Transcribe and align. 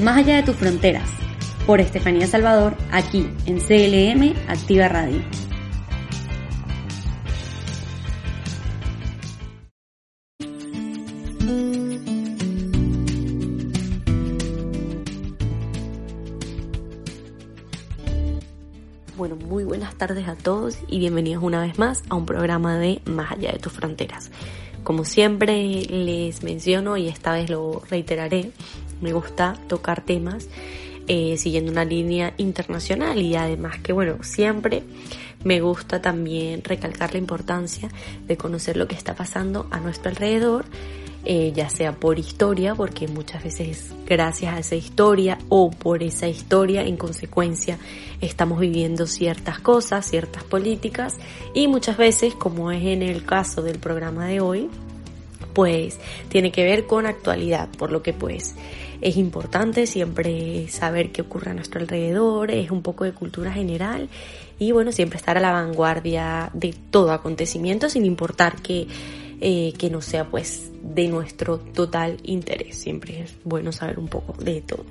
Más 0.00 0.16
allá 0.16 0.36
de 0.36 0.44
tus 0.44 0.54
fronteras, 0.54 1.10
por 1.66 1.80
Estefanía 1.80 2.28
Salvador, 2.28 2.76
aquí 2.92 3.28
en 3.46 3.58
CLM 3.58 4.32
Activa 4.48 4.86
Radio. 4.86 5.20
Bueno, 19.16 19.34
muy 19.34 19.64
buenas 19.64 19.96
tardes 19.96 20.28
a 20.28 20.36
todos 20.36 20.78
y 20.86 21.00
bienvenidos 21.00 21.42
una 21.42 21.60
vez 21.60 21.76
más 21.76 22.04
a 22.08 22.14
un 22.14 22.24
programa 22.24 22.78
de 22.78 23.02
Más 23.04 23.32
allá 23.32 23.50
de 23.50 23.58
tus 23.58 23.72
fronteras. 23.72 24.30
Como 24.84 25.04
siempre 25.04 25.82
les 25.90 26.44
menciono 26.44 26.96
y 26.96 27.08
esta 27.08 27.32
vez 27.32 27.50
lo 27.50 27.82
reiteraré, 27.90 28.52
me 29.00 29.12
gusta 29.12 29.54
tocar 29.68 30.02
temas 30.02 30.48
eh, 31.10 31.38
siguiendo 31.38 31.72
una 31.72 31.86
línea 31.86 32.34
internacional. 32.36 33.18
Y 33.18 33.34
además 33.34 33.78
que 33.78 33.92
bueno, 33.92 34.18
siempre 34.22 34.82
me 35.42 35.60
gusta 35.60 36.02
también 36.02 36.62
recalcar 36.62 37.12
la 37.12 37.18
importancia 37.18 37.88
de 38.26 38.36
conocer 38.36 38.76
lo 38.76 38.86
que 38.86 38.94
está 38.94 39.14
pasando 39.14 39.66
a 39.70 39.80
nuestro 39.80 40.10
alrededor, 40.10 40.66
eh, 41.24 41.52
ya 41.54 41.70
sea 41.70 41.92
por 41.92 42.18
historia, 42.18 42.74
porque 42.74 43.08
muchas 43.08 43.42
veces 43.42 43.92
gracias 44.06 44.54
a 44.54 44.58
esa 44.58 44.74
historia 44.74 45.38
o 45.48 45.70
por 45.70 46.02
esa 46.02 46.28
historia 46.28 46.82
en 46.82 46.96
consecuencia 46.96 47.78
estamos 48.20 48.60
viviendo 48.60 49.06
ciertas 49.06 49.60
cosas, 49.60 50.06
ciertas 50.06 50.44
políticas. 50.44 51.16
Y 51.54 51.68
muchas 51.68 51.96
veces, 51.96 52.34
como 52.34 52.70
es 52.70 52.84
en 52.84 53.02
el 53.02 53.24
caso 53.24 53.62
del 53.62 53.78
programa 53.78 54.26
de 54.26 54.40
hoy, 54.40 54.68
pues 55.58 55.98
tiene 56.28 56.52
que 56.52 56.62
ver 56.62 56.86
con 56.86 57.04
actualidad, 57.04 57.68
por 57.68 57.90
lo 57.90 58.00
que 58.00 58.12
pues 58.12 58.54
es 59.00 59.16
importante 59.16 59.88
siempre 59.88 60.68
saber 60.68 61.10
qué 61.10 61.22
ocurre 61.22 61.50
a 61.50 61.54
nuestro 61.54 61.80
alrededor, 61.80 62.52
es 62.52 62.70
un 62.70 62.80
poco 62.80 63.02
de 63.02 63.10
cultura 63.10 63.50
general 63.50 64.08
y 64.60 64.70
bueno, 64.70 64.92
siempre 64.92 65.16
estar 65.16 65.36
a 65.36 65.40
la 65.40 65.50
vanguardia 65.50 66.52
de 66.54 66.76
todo 66.92 67.10
acontecimiento 67.10 67.90
sin 67.90 68.04
importar 68.04 68.62
que, 68.62 68.86
eh, 69.40 69.72
que 69.76 69.90
no 69.90 70.00
sea 70.00 70.26
pues 70.26 70.70
de 70.80 71.08
nuestro 71.08 71.58
total 71.58 72.18
interés. 72.22 72.78
Siempre 72.78 73.22
es 73.22 73.34
bueno 73.42 73.72
saber 73.72 73.98
un 73.98 74.06
poco 74.06 74.40
de 74.40 74.60
todo. 74.60 74.84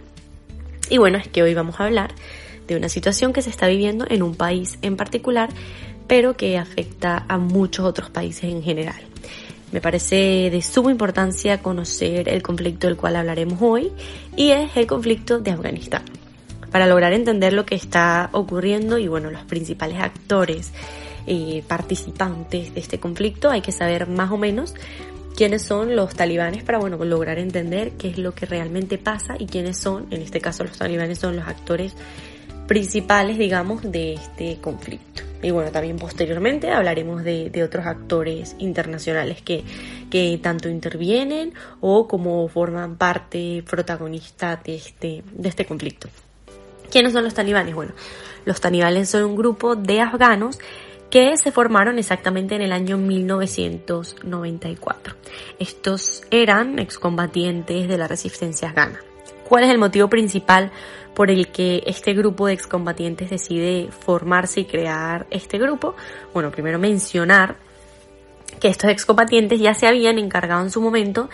Y 0.90 0.98
bueno, 0.98 1.18
es 1.18 1.30
que 1.30 1.44
hoy 1.44 1.54
vamos 1.54 1.80
a 1.80 1.86
hablar 1.86 2.14
de 2.68 2.76
una 2.76 2.90
situación 2.90 3.32
que 3.32 3.42
se 3.42 3.52
está 3.52 3.68
viviendo 3.68 4.06
en 4.10 4.22
un 4.22 4.36
país 4.36 4.80
en 4.82 4.98
particular, 4.98 5.48
pero 6.08 6.36
que 6.36 6.58
afecta 6.58 7.24
a 7.30 7.38
muchos 7.38 7.86
otros 7.86 8.10
países 8.10 8.52
en 8.52 8.62
general. 8.62 9.02
Me 9.72 9.82
parece 9.82 10.50
de 10.50 10.62
suma 10.62 10.92
importancia 10.92 11.62
conocer 11.62 12.30
el 12.30 12.42
conflicto 12.42 12.88
del 12.88 12.96
cual 12.96 13.18
hablaremos 13.18 13.60
hoy 13.62 13.92
y 14.36 14.52
es 14.52 14.76
el 14.78 14.88
conflicto 14.88 15.40
de 15.40 15.52
Afganistán. 15.52 16.04
Para 16.72 16.88
lograr 16.88 17.14
entender 17.14 17.54
lo 17.54 17.66
que 17.66 17.76
está 17.76 18.30
ocurriendo 18.32 18.98
y 18.98 19.08
bueno, 19.08 19.30
los 19.30 19.44
principales 19.44 20.00
actores 20.00 20.72
y 21.26 21.62
participantes 21.64 22.74
de 22.74 22.80
este 22.80 23.00
conflicto 23.00 23.50
hay 23.50 23.62
que 23.62 23.72
saber 23.74 24.08
más 24.08 24.32
o 24.32 24.38
menos 24.38 24.74
quiénes 25.36 25.64
son 25.64 25.96
los 25.96 26.16
talibanes 26.16 26.64
para 26.64 26.80
bueno, 26.80 26.98
lograr 27.04 27.38
entender 27.38 27.92
qué 27.92 28.10
es 28.10 28.18
lo 28.18 28.34
que 28.34 28.46
realmente 28.46 28.98
pasa 28.98 29.36
y 29.38 29.46
quiénes 29.46 29.78
son, 29.78 30.08
en 30.12 30.22
este 30.22 30.40
caso 30.40 30.64
los 30.64 30.78
talibanes 30.78 31.20
son 31.20 31.36
los 31.36 31.48
actores 31.48 31.94
principales, 32.68 33.38
digamos, 33.38 33.84
de 33.84 34.14
este 34.14 34.58
conflicto. 34.62 35.27
Y 35.42 35.52
bueno, 35.52 35.72
también 35.72 35.98
posteriormente 35.98 36.72
hablaremos 36.72 37.24
de, 37.24 37.64
otros 37.64 37.86
actores 37.86 38.56
internacionales 38.60 39.42
que, 39.42 39.64
que, 40.10 40.38
tanto 40.42 40.70
intervienen 40.70 41.54
o 41.80 42.08
como 42.08 42.48
forman 42.48 42.98
parte 42.98 43.64
protagonista 43.70 44.60
de 44.64 44.76
este, 44.76 45.24
de 45.32 45.50
este 45.50 45.66
conflicto. 45.66 46.08
¿Quiénes 46.92 47.14
son 47.14 47.24
los 47.24 47.34
talibanes? 47.34 47.74
Bueno, 47.76 47.94
los 48.46 48.62
talibanes 48.62 49.10
son 49.10 49.24
un 49.24 49.36
grupo 49.36 49.76
de 49.76 50.02
afganos 50.02 50.60
que 51.10 51.38
se 51.38 51.52
formaron 51.52 51.98
exactamente 52.00 52.56
en 52.56 52.62
el 52.62 52.72
año 52.72 52.98
1994. 52.98 55.16
Estos 55.60 56.24
eran 56.32 56.80
excombatientes 56.80 57.88
de 57.88 57.98
la 57.98 58.08
resistencia 58.08 58.70
afgana. 58.70 59.00
¿Cuál 59.48 59.64
es 59.64 59.70
el 59.70 59.78
motivo 59.78 60.10
principal 60.10 60.72
por 61.18 61.32
el 61.32 61.48
que 61.48 61.82
este 61.88 62.14
grupo 62.14 62.46
de 62.46 62.54
excombatientes 62.54 63.32
decide 63.32 63.90
formarse 63.92 64.60
y 64.60 64.66
crear 64.66 65.26
este 65.32 65.58
grupo. 65.58 65.96
Bueno, 66.32 66.52
primero 66.52 66.78
mencionar 66.78 67.56
que 68.60 68.68
estos 68.68 68.92
excombatientes 68.92 69.60
ya 69.60 69.74
se 69.74 69.88
habían 69.88 70.20
encargado 70.20 70.62
en 70.62 70.70
su 70.70 70.80
momento 70.80 71.28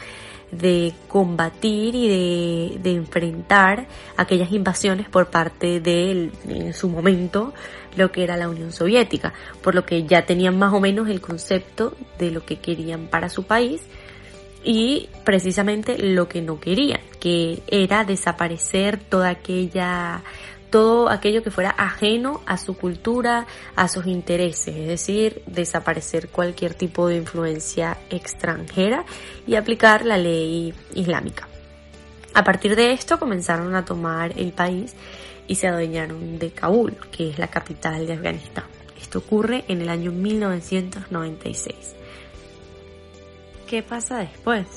de 0.52 0.94
combatir 1.10 1.96
y 1.96 2.78
de, 2.78 2.92
enfrentar 2.92 3.88
aquellas 4.16 4.54
invasiones 4.54 5.10
por 5.10 5.28
parte 5.28 5.82
de, 5.82 6.32
en 6.48 6.74
su 6.74 6.88
momento, 6.88 7.54
lo 7.98 8.10
que 8.10 8.24
era 8.24 8.38
la 8.38 8.48
Unión 8.48 8.72
Soviética, 8.72 9.34
por 9.62 9.76
lo 9.76 9.86
que 9.86 10.06
ya 10.06 10.26
tenían 10.26 10.58
más 10.58 10.72
o 10.72 10.80
menos 10.80 11.10
el 11.10 11.20
concepto 11.20 11.94
de 12.20 12.32
lo 12.32 12.46
que 12.46 12.56
querían 12.56 13.08
para 13.08 13.28
su 13.28 13.44
país 13.44 13.82
y 14.64 15.10
precisamente 15.24 15.98
lo 15.98 16.28
que 16.28 16.42
no 16.42 16.60
querían, 16.60 17.02
que 17.20 17.64
era 17.68 18.04
desaparecer 18.04 18.98
toda 18.98 19.30
aquella 19.30 20.24
todo 20.70 21.10
aquello 21.10 21.44
que 21.44 21.52
fuera 21.52 21.70
ajeno 21.70 22.42
a 22.48 22.58
su 22.58 22.76
cultura, 22.76 23.46
a 23.76 23.88
sus 23.88 24.08
intereses, 24.08 24.76
es 24.76 24.88
decir, 24.88 25.44
desaparecer 25.46 26.30
cualquier 26.30 26.74
tipo 26.74 27.08
de 27.08 27.18
influencia 27.18 28.00
extranjera 28.10 29.06
y 29.46 29.54
aplicar 29.54 30.04
la 30.04 30.18
ley 30.18 30.74
islámica. 30.96 31.48
A 32.34 32.44
partir 32.44 32.76
de 32.76 32.92
esto 32.92 33.20
comenzaron 33.20 33.76
a 33.76 33.86
tomar 33.86 34.34
el 34.36 34.52
país 34.52 34.96
y 35.48 35.54
se 35.54 35.68
adueñaron 35.68 36.40
de 36.40 36.50
Kabul, 36.50 36.98
que 37.12 37.30
es 37.30 37.38
la 37.38 37.50
capital 37.50 38.08
de 38.08 38.14
Afganistán. 38.14 38.66
Esto 39.00 39.20
ocurre 39.20 39.66
en 39.68 39.82
el 39.82 39.90
año 39.90 40.12
1996. 40.12 41.96
¿Qué 43.74 43.82
pasa 43.82 44.20
después? 44.20 44.68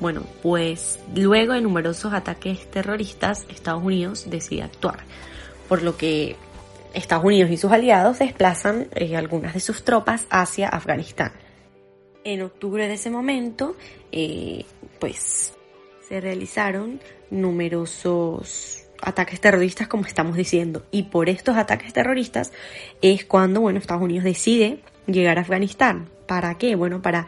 Bueno, 0.00 0.24
pues 0.42 0.98
luego 1.14 1.52
de 1.52 1.60
numerosos 1.60 2.12
ataques 2.12 2.68
terroristas, 2.68 3.46
Estados 3.48 3.84
Unidos 3.84 4.28
decide 4.28 4.64
actuar, 4.64 5.04
por 5.68 5.84
lo 5.84 5.96
que 5.96 6.34
Estados 6.94 7.24
Unidos 7.24 7.52
y 7.52 7.56
sus 7.56 7.70
aliados 7.70 8.18
desplazan 8.18 8.88
eh, 8.96 9.16
algunas 9.16 9.54
de 9.54 9.60
sus 9.60 9.84
tropas 9.84 10.26
hacia 10.30 10.68
Afganistán. 10.68 11.30
En 12.24 12.42
octubre 12.42 12.88
de 12.88 12.94
ese 12.94 13.08
momento, 13.08 13.76
eh, 14.10 14.64
pues 14.98 15.52
se 16.08 16.20
realizaron 16.20 16.98
numerosos 17.30 18.82
ataques 19.00 19.40
terroristas, 19.40 19.86
como 19.86 20.06
estamos 20.06 20.34
diciendo, 20.36 20.84
y 20.90 21.04
por 21.04 21.28
estos 21.28 21.56
ataques 21.56 21.92
terroristas 21.92 22.52
es 23.00 23.24
cuando, 23.24 23.60
bueno, 23.60 23.78
Estados 23.78 24.02
Unidos 24.02 24.24
decide 24.24 24.80
llegar 25.06 25.38
a 25.38 25.42
Afganistán. 25.42 26.08
¿Para 26.26 26.56
qué? 26.56 26.74
Bueno, 26.74 27.02
para 27.02 27.26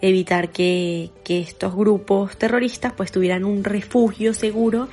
evitar 0.00 0.50
que, 0.50 1.10
estos 1.26 1.74
grupos 1.74 2.36
terroristas 2.36 2.92
pues 2.96 3.10
tuvieran 3.10 3.44
un 3.44 3.64
refugio 3.64 4.34
seguro 4.34 4.88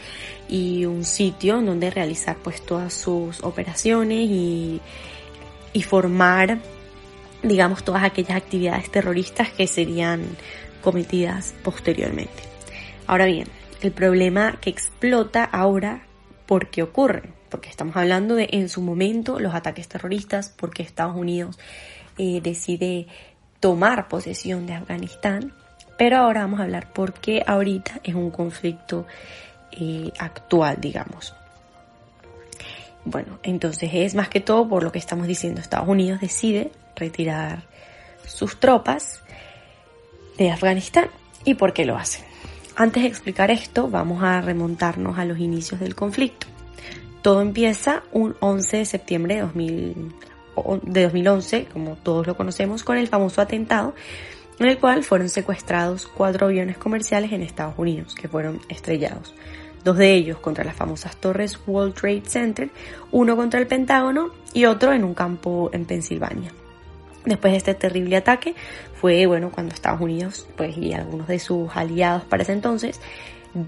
y 0.50 0.85
un 0.85 1.03
sitio 1.03 1.59
en 1.59 1.68
donde 1.68 1.91
realizar 1.91 2.38
pues 2.44 2.62
todas 2.62 2.94
sus 2.94 3.44
operaciones 3.44 4.30
y, 4.30 4.81
y 5.74 5.83
formar 5.83 6.59
digamos 7.44 7.83
todas 7.83 8.03
aquellas 8.03 8.38
actividades 8.38 8.89
terroristas 8.89 9.50
que 9.50 9.68
serían 9.68 10.24
cometidas 10.81 11.53
posteriormente. 11.63 12.44
Ahora 13.06 13.25
bien, 13.25 13.47
el 13.81 13.91
problema 13.91 14.57
que 14.62 14.69
explota 14.69 15.44
ahora, 15.44 16.03
¿por 16.45 16.69
qué 16.69 16.83
ocurre? 16.83 17.24
Porque 17.50 17.69
estamos 17.69 17.95
hablando 17.97 18.36
de 18.36 18.47
en 18.51 18.69
su 18.69 18.81
momento 18.81 19.39
los 19.39 19.53
ataques 19.53 19.88
terroristas, 19.88 20.53
porque 20.56 20.83
Estados 20.83 21.15
Unidos 21.15 21.59
eh, 22.18 22.42
decide 22.42 23.07
tomar 23.60 24.07
posesión 24.07 24.65
de 24.65 24.74
Afganistán, 24.74 25.54
pero 25.98 26.18
ahora 26.18 26.42
vamos 26.42 26.60
a 26.60 26.63
hablar 26.63 26.92
por 26.92 27.13
qué 27.13 27.44
ahorita 27.45 28.01
es 28.04 28.15
un 28.15 28.31
conflicto 28.31 29.06
eh, 29.71 30.12
actual, 30.19 30.77
digamos. 30.80 31.33
Bueno, 33.06 33.39
entonces 33.44 33.89
es 33.94 34.15
más 34.15 34.30
que 34.30 34.39
todo 34.39 34.68
por 34.68 34.83
lo 34.83 34.92
que 34.92 35.00
estamos 35.00 35.27
diciendo, 35.27 35.62
Estados 35.62 35.88
Unidos 35.88 36.21
decide 36.21 36.71
retirar 36.95 37.63
sus 38.25 38.60
tropas 38.60 39.21
de 40.38 40.51
Afganistán 40.51 41.07
y 41.44 41.56
por 41.56 41.74
qué 41.74 41.86
lo 41.86 41.98
hacen. 41.98 42.25
Antes 42.75 43.04
de 43.04 43.10
explicar 43.10 43.51
esto, 43.51 43.88
vamos 43.89 44.24
a 44.24 44.42
remontarnos 44.42 45.19
a 45.19 45.25
los 45.25 45.38
inicios 45.38 45.80
del 45.80 45.95
conflicto. 45.95 46.48
Todo 47.21 47.42
empieza 47.42 48.04
un 48.12 48.36
11 48.39 48.77
de 48.77 48.86
septiembre 48.86 49.36
de, 49.36 49.95
2011, 50.55 51.65
como 51.71 51.95
todos 51.95 52.27
lo 52.27 52.35
conocemos, 52.35 52.83
con 52.83 52.97
el 52.97 53.07
famoso 53.07 53.41
atentado 53.41 53.94
en 54.59 54.67
el 54.67 54.77
cual 54.77 55.03
fueron 55.03 55.29
secuestrados 55.29 56.07
cuatro 56.07 56.47
aviones 56.47 56.77
comerciales 56.77 57.31
en 57.31 57.41
Estados 57.41 57.75
Unidos 57.77 58.15
que 58.15 58.27
fueron 58.27 58.61
estrellados. 58.69 59.33
Dos 59.83 59.97
de 59.97 60.13
ellos 60.13 60.38
contra 60.39 60.63
las 60.63 60.75
famosas 60.75 61.17
torres 61.17 61.59
World 61.67 61.95
Trade 61.95 62.23
Center, 62.25 62.69
uno 63.11 63.35
contra 63.35 63.59
el 63.59 63.67
Pentágono 63.67 64.29
y 64.53 64.65
otro 64.65 64.94
en 64.94 65.03
un 65.03 65.13
campo 65.13 65.69
en 65.73 65.85
Pensilvania. 65.85 66.53
Después 67.25 67.51
de 67.51 67.57
este 67.57 67.73
terrible 67.73 68.17
ataque 68.17 68.55
fue, 69.00 69.25
bueno, 69.25 69.51
cuando 69.51 69.73
Estados 69.73 70.01
Unidos, 70.01 70.47
pues, 70.55 70.77
y 70.77 70.94
algunos 70.94 71.27
de 71.27 71.39
sus 71.39 71.69
aliados 71.75 72.23
para 72.23 72.44
ese 72.44 72.53
entonces, 72.53 73.01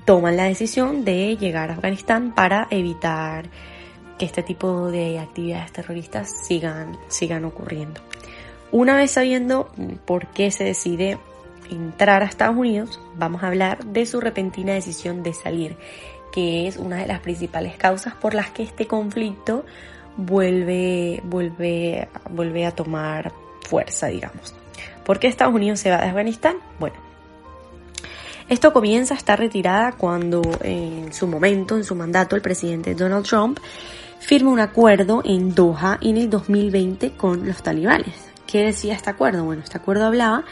toman 0.05 0.37
la 0.37 0.45
decisión 0.45 1.05
de 1.05 1.37
llegar 1.37 1.69
a 1.69 1.73
Afganistán 1.73 2.33
para 2.33 2.67
evitar 2.69 3.49
que 4.17 4.25
este 4.25 4.43
tipo 4.43 4.89
de 4.91 5.19
actividades 5.19 5.71
terroristas 5.71 6.31
sigan, 6.47 6.97
sigan 7.07 7.45
ocurriendo. 7.45 8.01
Una 8.71 8.95
vez 8.95 9.11
sabiendo 9.11 9.69
por 10.05 10.27
qué 10.27 10.51
se 10.51 10.63
decide 10.63 11.17
entrar 11.69 12.21
a 12.23 12.25
Estados 12.25 12.55
Unidos, 12.55 12.99
vamos 13.15 13.43
a 13.43 13.47
hablar 13.47 13.83
de 13.85 14.05
su 14.05 14.19
repentina 14.21 14.73
decisión 14.73 15.23
de 15.23 15.33
salir, 15.33 15.77
que 16.31 16.67
es 16.67 16.77
una 16.77 16.97
de 16.97 17.07
las 17.07 17.19
principales 17.21 17.77
causas 17.77 18.13
por 18.15 18.33
las 18.33 18.49
que 18.49 18.63
este 18.63 18.87
conflicto 18.87 19.65
vuelve, 20.17 21.21
vuelve, 21.23 22.07
vuelve 22.29 22.65
a 22.65 22.71
tomar 22.71 23.31
fuerza, 23.61 24.07
digamos. 24.07 24.53
¿Por 25.05 25.19
qué 25.19 25.27
Estados 25.27 25.53
Unidos 25.53 25.79
se 25.79 25.91
va 25.91 25.97
de 25.97 26.09
Afganistán? 26.09 26.57
Bueno, 26.79 26.95
esto 28.49 28.73
comienza 28.73 29.13
a 29.13 29.17
estar 29.17 29.39
retirada 29.39 29.93
cuando 29.93 30.41
en 30.61 31.13
su 31.13 31.27
momento, 31.27 31.77
en 31.77 31.83
su 31.83 31.95
mandato, 31.95 32.35
el 32.35 32.41
presidente 32.41 32.93
Donald 32.93 33.25
Trump 33.25 33.59
firma 34.25 34.49
un 34.49 34.59
acuerdo 34.59 35.21
en 35.23 35.53
Doha 35.53 35.99
en 36.01 36.17
el 36.17 36.31
2020 36.31 37.11
con 37.11 37.45
los 37.45 37.61
talibanes. 37.61 38.15
¿Qué 38.47 38.63
decía 38.63 38.95
este 38.95 39.11
acuerdo? 39.11 39.43
Bueno, 39.45 39.61
este 39.63 39.77
acuerdo 39.77 40.05
hablaba 40.05 40.43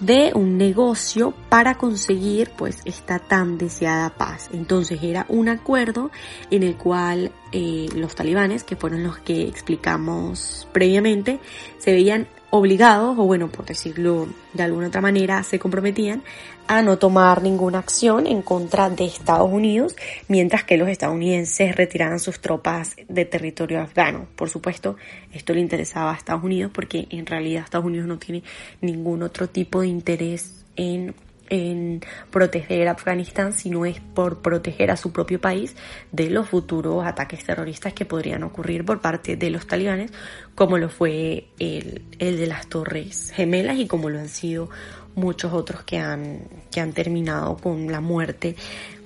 de 0.00 0.32
un 0.34 0.58
negocio 0.58 1.32
para 1.48 1.76
conseguir 1.76 2.50
pues 2.56 2.78
esta 2.84 3.20
tan 3.20 3.58
deseada 3.58 4.10
paz. 4.10 4.48
Entonces 4.52 4.98
era 5.04 5.24
un 5.28 5.48
acuerdo 5.48 6.10
en 6.50 6.64
el 6.64 6.74
cual 6.74 7.30
eh, 7.52 7.88
los 7.94 8.16
talibanes, 8.16 8.64
que 8.64 8.74
fueron 8.74 9.04
los 9.04 9.18
que 9.18 9.42
explicamos 9.42 10.66
previamente, 10.72 11.38
se 11.78 11.92
veían 11.92 12.26
obligados, 12.50 13.16
o 13.16 13.24
bueno, 13.24 13.48
por 13.48 13.66
decirlo 13.66 14.26
de 14.52 14.64
alguna 14.64 14.88
otra 14.88 15.00
manera, 15.00 15.44
se 15.44 15.60
comprometían 15.60 16.24
a 16.70 16.82
no 16.82 16.98
tomar 16.98 17.42
ninguna 17.42 17.80
acción 17.80 18.28
en 18.28 18.42
contra 18.42 18.88
de 18.88 19.04
Estados 19.04 19.50
Unidos, 19.50 19.96
mientras 20.28 20.62
que 20.62 20.76
los 20.76 20.88
estadounidenses 20.88 21.74
retiraran 21.74 22.20
sus 22.20 22.38
tropas 22.38 22.94
de 23.08 23.24
territorio 23.24 23.80
afgano. 23.80 24.28
Por 24.36 24.50
supuesto, 24.50 24.94
esto 25.32 25.52
le 25.52 25.58
interesaba 25.58 26.12
a 26.12 26.16
Estados 26.16 26.44
Unidos 26.44 26.70
porque 26.72 27.08
en 27.10 27.26
realidad 27.26 27.64
Estados 27.64 27.86
Unidos 27.86 28.06
no 28.06 28.20
tiene 28.20 28.44
ningún 28.82 29.24
otro 29.24 29.48
tipo 29.48 29.80
de 29.80 29.88
interés 29.88 30.64
en 30.76 31.12
en 31.50 32.00
proteger 32.30 32.88
a 32.88 32.92
Afganistán, 32.92 33.52
sino 33.52 33.84
es 33.84 34.00
por 34.00 34.40
proteger 34.40 34.90
a 34.90 34.96
su 34.96 35.12
propio 35.12 35.40
país 35.40 35.74
de 36.12 36.30
los 36.30 36.48
futuros 36.48 37.04
ataques 37.04 37.44
terroristas 37.44 37.92
que 37.92 38.06
podrían 38.06 38.44
ocurrir 38.44 38.84
por 38.84 39.00
parte 39.00 39.36
de 39.36 39.50
los 39.50 39.66
talibanes, 39.66 40.12
como 40.54 40.78
lo 40.78 40.88
fue 40.88 41.48
el, 41.58 42.02
el 42.18 42.38
de 42.38 42.46
las 42.46 42.68
Torres 42.68 43.32
Gemelas 43.34 43.78
y 43.78 43.86
como 43.86 44.08
lo 44.08 44.20
han 44.20 44.28
sido 44.28 44.70
muchos 45.14 45.52
otros 45.52 45.82
que 45.82 45.98
han, 45.98 46.40
que 46.70 46.80
han 46.80 46.92
terminado 46.92 47.56
con 47.56 47.90
la 47.90 48.00
muerte 48.00 48.56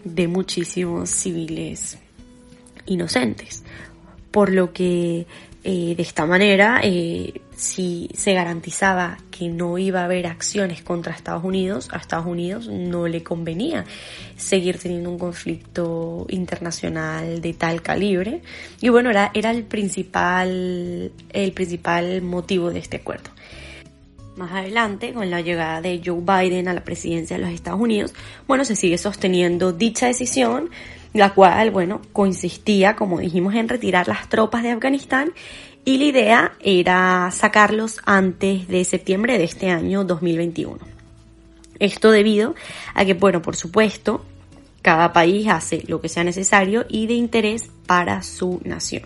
de 0.04 0.28
muchísimos 0.28 1.10
civiles 1.10 1.98
inocentes. 2.86 3.64
Por 4.30 4.50
lo 4.50 4.72
que 4.72 5.26
eh, 5.66 5.94
de 5.96 6.02
esta 6.02 6.26
manera, 6.26 6.80
eh, 6.82 7.40
si 7.56 8.10
se 8.14 8.34
garantizaba 8.34 9.16
que 9.30 9.48
no 9.48 9.78
iba 9.78 10.02
a 10.02 10.04
haber 10.04 10.26
acciones 10.26 10.82
contra 10.82 11.14
Estados 11.14 11.42
Unidos, 11.42 11.88
a 11.90 11.96
Estados 11.96 12.26
Unidos 12.26 12.68
no 12.68 13.08
le 13.08 13.22
convenía 13.22 13.86
seguir 14.36 14.78
teniendo 14.78 15.08
un 15.08 15.18
conflicto 15.18 16.26
internacional 16.28 17.40
de 17.40 17.54
tal 17.54 17.80
calibre. 17.80 18.42
Y 18.82 18.90
bueno, 18.90 19.08
era, 19.08 19.30
era 19.32 19.52
el 19.52 19.62
principal, 19.62 21.10
el 21.30 21.52
principal 21.52 22.20
motivo 22.20 22.70
de 22.70 22.80
este 22.80 22.98
acuerdo. 22.98 23.30
Más 24.36 24.52
adelante, 24.52 25.12
con 25.12 25.30
la 25.30 25.40
llegada 25.40 25.80
de 25.80 26.00
Joe 26.04 26.20
Biden 26.20 26.68
a 26.68 26.74
la 26.74 26.82
presidencia 26.82 27.36
de 27.36 27.44
los 27.44 27.52
Estados 27.52 27.80
Unidos, 27.80 28.14
bueno, 28.48 28.64
se 28.64 28.74
sigue 28.74 28.98
sosteniendo 28.98 29.72
dicha 29.72 30.06
decisión 30.06 30.70
la 31.14 31.32
cual, 31.32 31.70
bueno, 31.70 32.02
consistía, 32.12 32.96
como 32.96 33.20
dijimos, 33.20 33.54
en 33.54 33.68
retirar 33.68 34.08
las 34.08 34.28
tropas 34.28 34.64
de 34.64 34.72
Afganistán 34.72 35.32
y 35.84 35.98
la 35.98 36.04
idea 36.04 36.52
era 36.60 37.30
sacarlos 37.30 38.00
antes 38.04 38.66
de 38.66 38.84
septiembre 38.84 39.38
de 39.38 39.44
este 39.44 39.70
año 39.70 40.04
2021. 40.04 40.78
Esto 41.78 42.10
debido 42.10 42.54
a 42.94 43.04
que, 43.04 43.14
bueno, 43.14 43.42
por 43.42 43.54
supuesto, 43.54 44.24
cada 44.82 45.12
país 45.12 45.46
hace 45.48 45.84
lo 45.86 46.00
que 46.00 46.08
sea 46.08 46.24
necesario 46.24 46.84
y 46.88 47.06
de 47.06 47.14
interés 47.14 47.70
para 47.86 48.22
su 48.22 48.60
nación. 48.64 49.04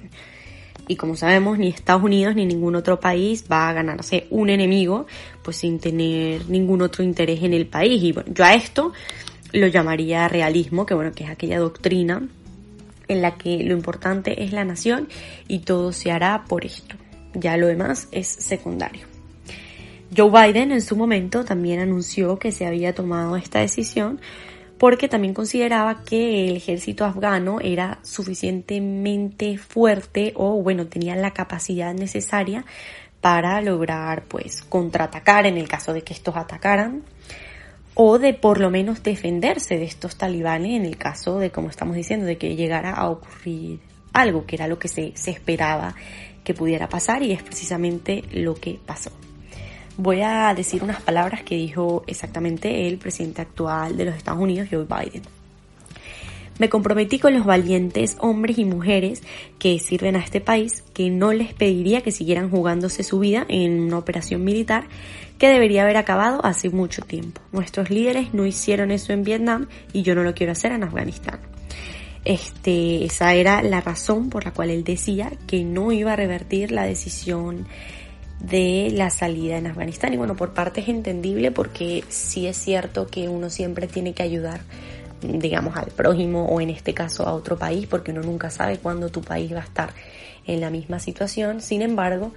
Y 0.88 0.96
como 0.96 1.16
sabemos, 1.16 1.58
ni 1.58 1.68
Estados 1.68 2.02
Unidos 2.02 2.34
ni 2.34 2.46
ningún 2.46 2.74
otro 2.74 2.98
país 2.98 3.44
va 3.50 3.68
a 3.68 3.72
ganarse 3.74 4.26
un 4.30 4.48
enemigo, 4.48 5.06
pues 5.42 5.58
sin 5.58 5.78
tener 5.78 6.48
ningún 6.48 6.80
otro 6.80 7.04
interés 7.04 7.42
en 7.42 7.52
el 7.52 7.66
país. 7.66 8.02
Y 8.02 8.12
bueno, 8.12 8.32
yo 8.34 8.44
a 8.44 8.54
esto 8.54 8.92
lo 9.52 9.66
llamaría 9.66 10.28
realismo, 10.28 10.86
que 10.86 10.94
bueno, 10.94 11.12
que 11.12 11.24
es 11.24 11.30
aquella 11.30 11.58
doctrina 11.58 12.26
en 13.06 13.22
la 13.22 13.36
que 13.36 13.62
lo 13.64 13.74
importante 13.74 14.42
es 14.42 14.52
la 14.52 14.64
nación 14.64 15.08
y 15.46 15.60
todo 15.60 15.92
se 15.92 16.10
hará 16.10 16.44
por 16.48 16.64
esto. 16.64 16.96
Ya 17.34 17.56
lo 17.56 17.66
demás 17.66 18.08
es 18.10 18.26
secundario. 18.26 19.06
Joe 20.16 20.30
Biden 20.30 20.72
en 20.72 20.80
su 20.80 20.96
momento 20.96 21.44
también 21.44 21.80
anunció 21.80 22.38
que 22.38 22.50
se 22.50 22.66
había 22.66 22.94
tomado 22.94 23.36
esta 23.36 23.60
decisión 23.60 24.20
porque 24.78 25.08
también 25.08 25.34
consideraba 25.34 26.04
que 26.04 26.48
el 26.48 26.56
ejército 26.56 27.04
afgano 27.04 27.58
era 27.60 27.98
suficientemente 28.02 29.58
fuerte 29.58 30.32
o 30.36 30.62
bueno, 30.62 30.86
tenía 30.86 31.16
la 31.16 31.32
capacidad 31.32 31.92
necesaria 31.94 32.64
para 33.20 33.60
lograr 33.60 34.24
pues 34.24 34.62
contraatacar 34.62 35.46
en 35.46 35.58
el 35.58 35.68
caso 35.68 35.92
de 35.92 36.02
que 36.02 36.14
estos 36.14 36.36
atacaran 36.36 37.02
o 37.94 38.20
de 38.20 38.32
por 38.32 38.60
lo 38.60 38.70
menos 38.70 39.02
defenderse 39.02 39.76
de 39.76 39.84
estos 39.84 40.16
talibanes 40.16 40.76
en 40.76 40.86
el 40.86 40.96
caso 40.96 41.40
de, 41.40 41.50
como 41.50 41.68
estamos 41.68 41.96
diciendo, 41.96 42.26
de 42.26 42.38
que 42.38 42.54
llegara 42.54 42.92
a 42.92 43.10
ocurrir 43.10 43.80
algo, 44.12 44.46
que 44.46 44.54
era 44.54 44.68
lo 44.68 44.78
que 44.78 44.86
se, 44.86 45.12
se 45.16 45.32
esperaba 45.32 45.96
que 46.44 46.54
pudiera 46.54 46.88
pasar 46.88 47.24
y 47.24 47.32
es 47.32 47.42
precisamente 47.42 48.22
lo 48.30 48.54
que 48.54 48.78
pasó. 48.86 49.10
Voy 50.00 50.20
a 50.20 50.54
decir 50.54 50.84
unas 50.84 51.02
palabras 51.02 51.42
que 51.42 51.56
dijo 51.56 52.04
exactamente 52.06 52.86
el 52.86 52.98
presidente 52.98 53.42
actual 53.42 53.96
de 53.96 54.04
los 54.04 54.14
Estados 54.14 54.40
Unidos, 54.40 54.68
Joe 54.70 54.84
Biden. 54.84 55.22
Me 56.60 56.68
comprometí 56.68 57.18
con 57.18 57.34
los 57.34 57.44
valientes 57.44 58.16
hombres 58.20 58.58
y 58.58 58.64
mujeres 58.64 59.24
que 59.58 59.80
sirven 59.80 60.14
a 60.14 60.20
este 60.20 60.40
país 60.40 60.84
que 60.94 61.10
no 61.10 61.32
les 61.32 61.52
pediría 61.52 62.02
que 62.02 62.12
siguieran 62.12 62.48
jugándose 62.48 63.02
su 63.02 63.18
vida 63.18 63.44
en 63.48 63.80
una 63.80 63.98
operación 63.98 64.44
militar 64.44 64.84
que 65.36 65.48
debería 65.48 65.82
haber 65.82 65.96
acabado 65.96 66.44
hace 66.46 66.70
mucho 66.70 67.02
tiempo. 67.02 67.40
Nuestros 67.50 67.90
líderes 67.90 68.32
no 68.32 68.46
hicieron 68.46 68.92
eso 68.92 69.12
en 69.12 69.24
Vietnam 69.24 69.66
y 69.92 70.02
yo 70.02 70.14
no 70.14 70.22
lo 70.22 70.32
quiero 70.32 70.52
hacer 70.52 70.70
en 70.70 70.84
Afganistán. 70.84 71.40
Este, 72.24 73.04
esa 73.04 73.34
era 73.34 73.62
la 73.62 73.80
razón 73.80 74.30
por 74.30 74.44
la 74.44 74.52
cual 74.52 74.70
él 74.70 74.84
decía 74.84 75.32
que 75.48 75.64
no 75.64 75.90
iba 75.90 76.12
a 76.12 76.16
revertir 76.16 76.70
la 76.70 76.84
decisión 76.84 77.66
de 78.40 78.90
la 78.92 79.10
salida 79.10 79.58
en 79.58 79.66
Afganistán. 79.66 80.12
Y 80.12 80.16
bueno, 80.16 80.36
por 80.36 80.54
parte 80.54 80.80
es 80.80 80.88
entendible 80.88 81.50
porque 81.50 82.04
sí 82.08 82.46
es 82.46 82.56
cierto 82.56 83.06
que 83.06 83.28
uno 83.28 83.50
siempre 83.50 83.86
tiene 83.86 84.14
que 84.14 84.22
ayudar 84.22 84.60
digamos, 85.20 85.76
al 85.76 85.88
prójimo 85.88 86.46
o 86.46 86.60
en 86.60 86.70
este 86.70 86.94
caso 86.94 87.26
a 87.26 87.32
otro 87.32 87.58
país, 87.58 87.86
porque 87.86 88.12
uno 88.12 88.22
nunca 88.22 88.50
sabe 88.50 88.78
cuándo 88.78 89.08
tu 89.08 89.20
país 89.20 89.52
va 89.52 89.60
a 89.60 89.64
estar 89.64 89.90
en 90.46 90.60
la 90.60 90.70
misma 90.70 90.98
situación. 90.98 91.60
Sin 91.60 91.82
embargo, 91.82 92.32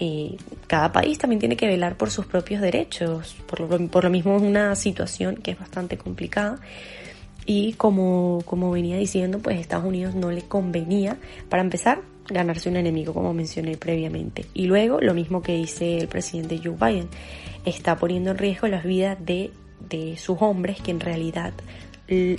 eh, 0.00 0.36
cada 0.66 0.92
país 0.92 1.18
también 1.18 1.40
tiene 1.40 1.56
que 1.56 1.66
velar 1.66 1.96
por 1.96 2.10
sus 2.10 2.26
propios 2.26 2.60
derechos. 2.60 3.36
Por 3.46 3.60
lo, 3.60 3.88
por 3.88 4.04
lo 4.04 4.10
mismo 4.10 4.36
es 4.36 4.42
una 4.42 4.74
situación 4.74 5.36
que 5.36 5.52
es 5.52 5.58
bastante 5.58 5.96
complicada. 5.96 6.58
Y 7.46 7.74
como, 7.74 8.42
como 8.46 8.70
venía 8.70 8.96
diciendo, 8.96 9.38
pues 9.38 9.58
Estados 9.60 9.84
Unidos 9.84 10.14
no 10.14 10.30
le 10.30 10.42
convenía, 10.42 11.18
para 11.48 11.62
empezar, 11.62 12.00
ganarse 12.28 12.68
un 12.68 12.76
enemigo, 12.76 13.12
como 13.12 13.34
mencioné 13.34 13.76
previamente. 13.76 14.46
Y 14.54 14.66
luego, 14.66 15.00
lo 15.00 15.14
mismo 15.14 15.42
que 15.42 15.56
dice 15.56 15.98
el 15.98 16.08
presidente 16.08 16.60
Joe 16.62 16.76
Biden, 16.78 17.08
está 17.64 17.96
poniendo 17.96 18.30
en 18.30 18.38
riesgo 18.38 18.66
las 18.68 18.84
vidas 18.84 19.18
de, 19.24 19.50
de 19.88 20.16
sus 20.16 20.40
hombres 20.40 20.80
que 20.80 20.90
en 20.90 21.00
realidad 21.00 21.52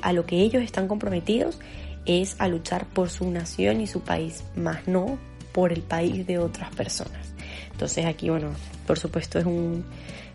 a 0.01 0.13
lo 0.13 0.25
que 0.25 0.37
ellos 0.37 0.61
están 0.61 0.87
comprometidos 0.87 1.59
es 2.05 2.35
a 2.39 2.47
luchar 2.47 2.85
por 2.85 3.09
su 3.09 3.29
nación 3.31 3.81
y 3.81 3.87
su 3.87 4.01
país, 4.01 4.43
más 4.55 4.87
no 4.87 5.17
por 5.51 5.71
el 5.71 5.81
país 5.81 6.27
de 6.27 6.37
otras 6.37 6.73
personas. 6.75 7.33
Entonces 7.71 8.05
aquí, 8.05 8.29
bueno, 8.29 8.49
por 8.85 8.99
supuesto 8.99 9.39
es 9.39 9.45
un, 9.45 9.83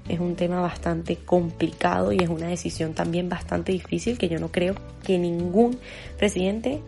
Es 0.08 0.18
un 0.18 0.34
tema 0.34 0.60
bastante 0.60 1.16
complicado 1.16 2.10
y 2.10 2.18
es 2.18 2.28
una 2.28 2.48
decisión 2.48 2.94
también 2.94 3.28
bastante 3.28 3.70
difícil 3.70 4.18
que 4.18 4.28
yo 4.28 4.40
no 4.40 4.48
creo 4.48 4.74
que 5.04 5.18
ningún 5.18 5.78
presidente, 6.18 6.80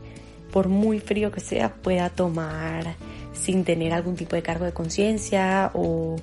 por 0.52 0.68
muy 0.68 1.00
frío 1.00 1.32
que 1.32 1.40
sea, 1.40 1.75
pueda 1.75 2.11
tomar 2.11 2.94
sin 3.32 3.64
tener 3.64 3.92
algún 3.92 4.14
tipo 4.14 4.37
de 4.37 4.42
cargo 4.42 4.64
de 4.64 4.73
conciencia 4.73 5.71
o, 5.75 6.16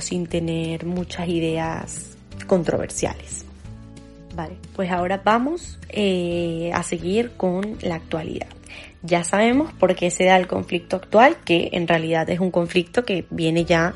sin 0.00 0.26
tener 0.26 0.84
muchas 0.84 1.28
ideas 1.28 2.16
controversiales. 2.46 3.44
Vale, 4.34 4.56
pues 4.74 4.90
ahora 4.90 5.20
vamos 5.24 5.78
eh, 5.88 6.70
a 6.74 6.82
seguir 6.82 7.32
con 7.36 7.78
la 7.80 7.94
actualidad. 7.96 8.48
Ya 9.02 9.24
sabemos 9.24 9.72
por 9.72 9.94
qué 9.94 10.10
se 10.10 10.24
da 10.24 10.36
el 10.36 10.46
conflicto 10.46 10.96
actual, 10.96 11.38
que 11.44 11.70
en 11.72 11.88
realidad 11.88 12.28
es 12.28 12.40
un 12.40 12.50
conflicto 12.50 13.04
que 13.04 13.24
viene 13.30 13.64
ya 13.64 13.94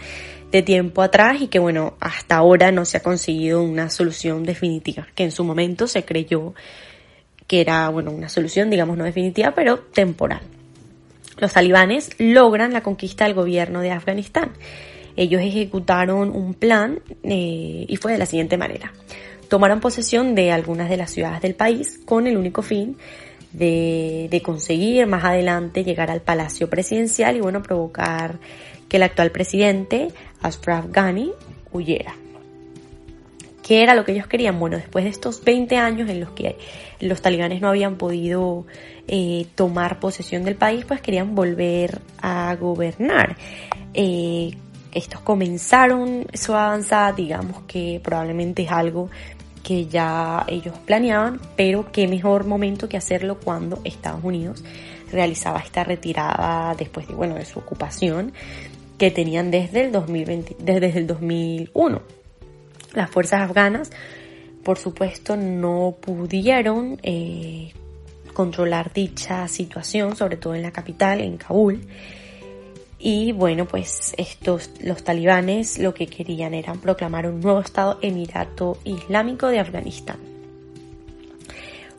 de 0.51 0.63
tiempo 0.63 1.03
atrás 1.03 1.41
y 1.41 1.49
que 1.49 1.59
bueno, 1.59 1.95
hasta 2.01 2.37
ahora 2.37 2.73
no 2.73 2.85
se 2.85 2.97
ha 2.97 3.03
conseguido 3.03 3.63
una 3.63 3.91
solución 3.91 4.45
definitiva, 4.45 5.07
que 5.15 5.25
en 5.25 5.31
su 5.31 5.45
momento 5.45 5.87
se 5.87 6.05
creyó 6.05 6.55
que 7.51 7.61
era 7.61 7.89
bueno, 7.89 8.13
una 8.13 8.29
solución 8.29 8.71
digamos 8.71 8.97
no 8.97 9.03
definitiva, 9.03 9.51
pero 9.57 9.81
temporal. 9.81 10.39
Los 11.39 11.53
talibanes 11.53 12.11
logran 12.17 12.73
la 12.73 12.85
conquista 12.85 13.25
del 13.25 13.35
gobierno 13.35 13.81
de 13.81 13.91
Afganistán. 13.91 14.53
Ellos 15.17 15.43
ejecutaron 15.43 16.31
un 16.31 16.55
plan 16.55 17.01
eh, 17.25 17.87
y 17.89 17.97
fue 17.97 18.13
de 18.13 18.19
la 18.19 18.27
siguiente 18.27 18.57
manera. 18.57 18.93
Tomaron 19.49 19.81
posesión 19.81 20.37
de 20.37 20.53
algunas 20.53 20.89
de 20.89 20.97
las 20.97 21.11
ciudades 21.11 21.43
del 21.43 21.57
país 21.57 21.99
con 22.05 22.29
el 22.29 22.37
único 22.37 22.63
fin 22.63 22.97
de, 23.53 24.41
conseguir 24.45 25.09
más 25.09 25.25
adelante 25.25 25.83
llegar 25.83 26.09
al 26.13 26.21
palacio 26.21 26.71
presidencial 26.71 27.37
y 27.37 27.41
bueno, 27.41 27.65
provocar 27.65 28.39
que 28.89 28.99
el 28.99 29.03
actual 29.03 29.33
presidente, 29.33 30.13
Ashraf 30.41 30.87
Ghani, 30.93 31.33
huyera. 31.73 32.15
¿Qué 33.71 33.85
era 33.85 33.95
lo 33.95 34.05
que 34.05 34.11
ellos 34.11 34.27
querían? 34.27 34.59
Bueno, 34.59 34.79
después 34.79 35.05
de 35.05 35.11
estos 35.11 35.45
20 35.45 35.77
años 35.77 36.11
en 36.11 36.19
los 36.19 36.31
que 36.31 36.59
los 36.99 37.23
talibanes 37.23 37.61
no 37.61 37.69
habían 37.69 37.99
podido 37.99 38.67
eh, 39.07 39.47
tomar 39.55 40.01
posesión 40.01 40.43
del 40.43 40.57
país, 40.57 40.85
pues 40.85 41.01
querían 41.01 41.37
volver 41.37 42.01
a 42.21 42.57
gobernar. 42.57 43.37
Eh, 43.95 44.57
estos 44.91 45.21
comenzaron 45.21 46.27
su 46.35 46.53
avanzada, 46.53 47.13
digamos 47.13 47.63
que 47.69 48.01
probablemente 48.03 48.63
es 48.63 48.73
algo 48.73 49.09
que 49.63 49.87
ya 49.87 50.45
ellos 50.49 50.77
planeaban, 50.85 51.41
pero 51.55 51.93
qué 51.93 52.09
mejor 52.09 52.47
momento 52.47 52.89
que 52.89 52.97
hacerlo 52.97 53.39
cuando 53.39 53.83
Estados 53.85 54.25
Unidos 54.25 54.65
realizaba 55.13 55.61
esta 55.61 55.85
retirada 55.85 56.75
después 56.75 57.07
de, 57.07 57.15
bueno, 57.15 57.37
de 57.37 57.45
su 57.45 57.61
ocupación 57.61 58.33
que 58.99 59.13
tenían 59.13 59.53
desde 59.53 59.85
el 59.85 59.93
2020, 59.93 60.57
desde 60.59 60.99
el 60.99 61.07
2001. 61.07 62.20
Las 62.95 63.11
fuerzas 63.11 63.43
afganas, 63.43 63.91
por 64.65 64.79
supuesto, 64.79 65.37
no 65.37 65.97
pudieron 66.01 66.99
eh, 67.03 67.73
controlar 68.33 68.93
dicha 68.93 69.47
situación, 69.49 70.17
sobre 70.17 70.37
todo 70.37 70.55
en 70.55 70.63
la 70.63 70.73
capital, 70.73 71.21
en 71.21 71.37
Kabul. 71.37 71.81
Y 72.99 73.33
bueno, 73.33 73.65
pues 73.65 74.13
estos, 74.19 74.71
los 74.83 75.03
talibanes 75.05 75.79
lo 75.79 75.95
que 75.95 76.07
querían 76.07 76.53
era 76.53 76.75
proclamar 76.75 77.27
un 77.27 77.41
nuevo 77.41 77.61
Estado 77.61 77.99
Emirato 78.03 78.79
Islámico 78.85 79.47
de 79.49 79.59
Afganistán. 79.59 80.19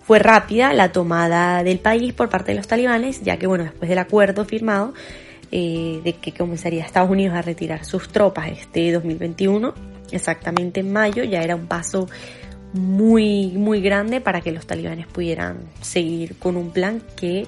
Fue 0.03 0.19
rápida 0.19 0.73
la 0.73 0.91
tomada 0.91 1.63
del 1.63 1.79
país 1.79 2.13
por 2.13 2.29
parte 2.29 2.51
de 2.51 2.57
los 2.57 2.67
talibanes, 2.67 3.21
ya 3.23 3.37
que 3.37 3.47
bueno, 3.47 3.63
después 3.63 3.89
del 3.89 3.97
acuerdo 3.97 4.45
firmado 4.45 4.93
eh, 5.51 6.01
de 6.03 6.13
que 6.13 6.33
comenzaría 6.33 6.83
Estados 6.83 7.09
Unidos 7.09 7.35
a 7.35 7.41
retirar 7.41 7.83
sus 7.85 8.09
tropas 8.09 8.49
este 8.51 8.91
2021, 8.91 9.73
exactamente 10.11 10.79
en 10.81 10.91
mayo, 10.91 11.23
ya 11.23 11.41
era 11.41 11.55
un 11.55 11.67
paso 11.67 12.07
muy, 12.73 13.47
muy 13.49 13.81
grande 13.81 14.21
para 14.21 14.41
que 14.41 14.51
los 14.51 14.65
talibanes 14.65 15.07
pudieran 15.07 15.57
seguir 15.81 16.37
con 16.37 16.55
un 16.55 16.71
plan 16.71 17.01
que 17.15 17.45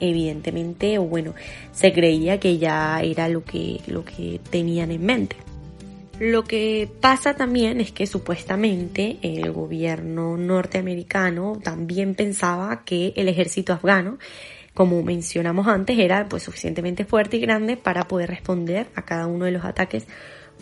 evidentemente, 0.00 0.98
o 0.98 1.04
bueno, 1.04 1.34
se 1.72 1.92
creía 1.92 2.40
que 2.40 2.58
ya 2.58 3.00
era 3.02 3.28
lo 3.28 3.44
que, 3.44 3.80
lo 3.86 4.04
que 4.04 4.40
tenían 4.50 4.90
en 4.90 5.06
mente. 5.06 5.36
Lo 6.18 6.44
que 6.44 6.90
pasa 7.00 7.34
también 7.34 7.80
es 7.80 7.92
que 7.92 8.06
supuestamente 8.06 9.18
el 9.22 9.50
gobierno 9.50 10.36
norteamericano 10.36 11.58
también 11.62 12.14
pensaba 12.14 12.84
que 12.84 13.12
el 13.16 13.28
ejército 13.28 13.72
afgano, 13.72 14.18
como 14.74 15.02
mencionamos 15.02 15.66
antes, 15.68 15.98
era 15.98 16.28
pues 16.28 16.42
suficientemente 16.42 17.04
fuerte 17.04 17.38
y 17.38 17.40
grande 17.40 17.76
para 17.76 18.08
poder 18.08 18.30
responder 18.30 18.88
a 18.94 19.02
cada 19.02 19.26
uno 19.26 19.46
de 19.46 19.52
los 19.52 19.64
ataques 19.64 20.06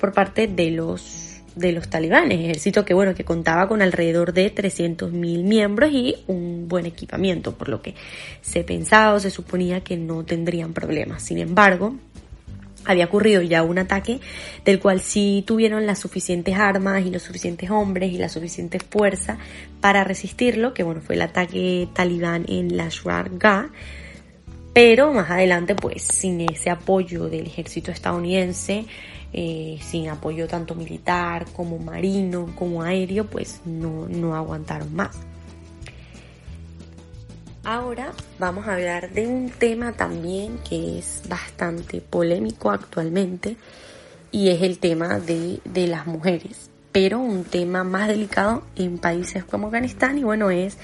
por 0.00 0.12
parte 0.12 0.47
de 0.47 0.71
los 0.71 1.26
de 1.54 1.73
los 1.73 1.88
talibanes, 1.88 2.40
ejército 2.40 2.85
que 2.85 2.95
bueno, 2.95 3.14
que 3.14 3.25
contaba 3.25 3.69
con 3.69 3.83
alrededor 3.83 4.33
de 4.33 4.54
300.000 4.54 5.11
miembros 5.42 5.90
y 5.92 6.16
un 6.28 6.69
buen 6.69 6.87
equipamiento, 6.87 7.54
por 7.54 7.69
lo 7.69 7.83
que 7.83 7.95
se 8.40 8.62
pensaba 8.62 9.14
o 9.14 9.21
se 9.21 9.30
suponía 9.30 9.83
que 9.83 9.97
no 9.97 10.25
tendrían 10.25 10.73
problemas. 10.73 11.23
Sin 11.23 11.38
embargo, 11.38 11.97
había 12.85 13.04
ocurrido 13.04 13.42
ya 13.42 13.62
un 13.62 13.78
ataque 13.78 14.21
del 14.64 14.80
cual 14.80 15.00
sí 15.00 15.45
tuvieron 15.47 15.87
las 15.87 15.99
suficientes 15.99 16.57
armas 16.57 17.04
y 17.04 17.11
los 17.11 17.23
suficientes 17.23 17.71
hombres 17.71 18.12
y 18.12 18.19
la 18.19 18.28
suficiente 18.28 18.78
fuerza 18.78 19.38
para 19.80 20.04
resistirlo, 20.04 20.73
que 20.73 20.83
bueno, 20.83 21.00
fue 21.00 21.16
el 21.16 21.23
ataque 21.23 21.88
talibán 21.92 22.47
en 22.49 22.76
Lashkar 22.76 23.30
Gah, 23.38 23.71
pero 24.73 25.12
más 25.12 25.30
adelante 25.30 25.75
pues 25.75 26.02
sin 26.02 26.40
ese 26.40 26.71
apoyo 26.71 27.28
del 27.28 27.47
ejército 27.47 27.90
estadounidense 27.90 28.87
eh, 29.32 29.78
sin 29.82 30.08
apoyo 30.08 30.49
tanto 30.49 30.75
militar 30.75 31.46
como 31.52 31.78
marino 31.78 32.52
como 32.56 32.82
aéreo, 32.82 33.26
pues 33.26 33.60
no, 33.64 34.08
no 34.08 34.34
aguantaron 34.34 34.94
más. 34.94 35.16
Ahora 37.62 38.12
vamos 38.38 38.66
a 38.66 38.75
hablar 38.75 39.10
de 39.10 39.26
un 39.26 39.50
tema 39.50 39.92
también 39.92 40.58
que 40.68 40.99
es 40.99 41.22
bastante 41.28 42.00
polémico 42.00 42.70
actualmente 42.70 43.56
y 44.32 44.49
es 44.49 44.62
el 44.62 44.78
tema 44.78 45.20
de, 45.20 45.60
de 45.64 45.87
las 45.87 46.06
mujeres, 46.06 46.70
pero 46.90 47.18
un 47.18 47.44
tema 47.44 47.84
más 47.84 48.08
delicado 48.08 48.62
en 48.76 48.99
países 48.99 49.44
como 49.44 49.66
Afganistán 49.66 50.18
y 50.18 50.25
bueno 50.25 50.50
es 50.50 50.78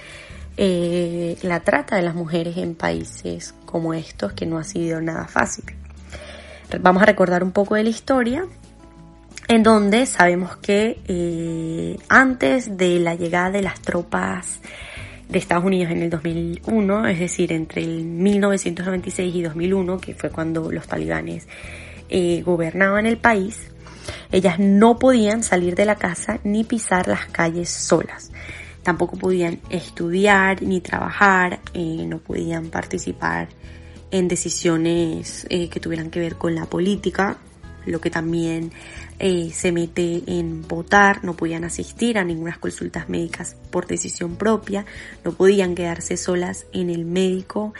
eh, 0.58 1.36
la 1.42 1.60
trata 1.60 1.96
de 1.96 2.02
las 2.02 2.14
mujeres 2.14 2.56
en 2.56 2.74
países 2.74 3.54
como 3.64 3.92
estos 3.92 4.32
que 4.32 4.46
no 4.46 4.58
ha 4.58 4.64
sido 4.64 5.00
nada 5.00 5.26
fácil. 5.26 5.64
Vamos 6.80 7.02
a 7.02 7.06
recordar 7.06 7.44
un 7.44 7.52
poco 7.52 7.76
de 7.76 7.84
la 7.84 7.90
historia, 7.90 8.44
en 9.48 9.62
donde 9.62 10.04
sabemos 10.06 10.56
que 10.56 10.98
eh, 11.06 11.96
antes 12.08 12.76
de 12.76 12.98
la 12.98 13.14
llegada 13.14 13.50
de 13.50 13.62
las 13.62 13.80
tropas 13.80 14.60
de 15.28 15.38
Estados 15.38 15.64
Unidos 15.64 15.92
en 15.92 16.02
el 16.02 16.10
2001, 16.10 17.06
es 17.06 17.20
decir, 17.20 17.52
entre 17.52 17.82
el 17.82 18.04
1996 18.04 19.34
y 19.34 19.42
2001, 19.42 19.98
que 19.98 20.14
fue 20.14 20.30
cuando 20.30 20.72
los 20.72 20.88
talibanes 20.88 21.46
eh, 22.08 22.42
gobernaban 22.44 23.06
el 23.06 23.18
país, 23.18 23.70
ellas 24.32 24.58
no 24.58 24.98
podían 24.98 25.44
salir 25.44 25.76
de 25.76 25.84
la 25.84 25.94
casa 25.94 26.40
ni 26.42 26.64
pisar 26.64 27.06
las 27.06 27.26
calles 27.26 27.70
solas. 27.70 28.32
Tampoco 28.82 29.16
podían 29.16 29.60
estudiar 29.70 30.62
ni 30.62 30.80
trabajar, 30.80 31.60
eh, 31.74 32.04
no 32.06 32.18
podían 32.18 32.70
participar 32.70 33.48
en 34.10 34.28
decisiones 34.28 35.46
eh, 35.50 35.68
que 35.68 35.80
tuvieran 35.80 36.10
que 36.10 36.20
ver 36.20 36.36
con 36.36 36.54
la 36.54 36.66
política, 36.66 37.38
lo 37.86 38.00
que 38.00 38.10
también 38.10 38.72
eh, 39.18 39.50
se 39.52 39.72
mete 39.72 40.22
en 40.26 40.66
votar, 40.66 41.24
no 41.24 41.34
podían 41.34 41.64
asistir 41.64 42.18
a 42.18 42.24
ninguna 42.24 42.58
consultas 42.58 43.08
médicas 43.08 43.56
por 43.70 43.86
decisión 43.86 44.36
propia, 44.36 44.84
no 45.24 45.32
podían 45.32 45.74
quedarse 45.74 46.16
solas 46.16 46.66
en 46.72 46.90
el 46.90 47.04
médico, 47.04 47.72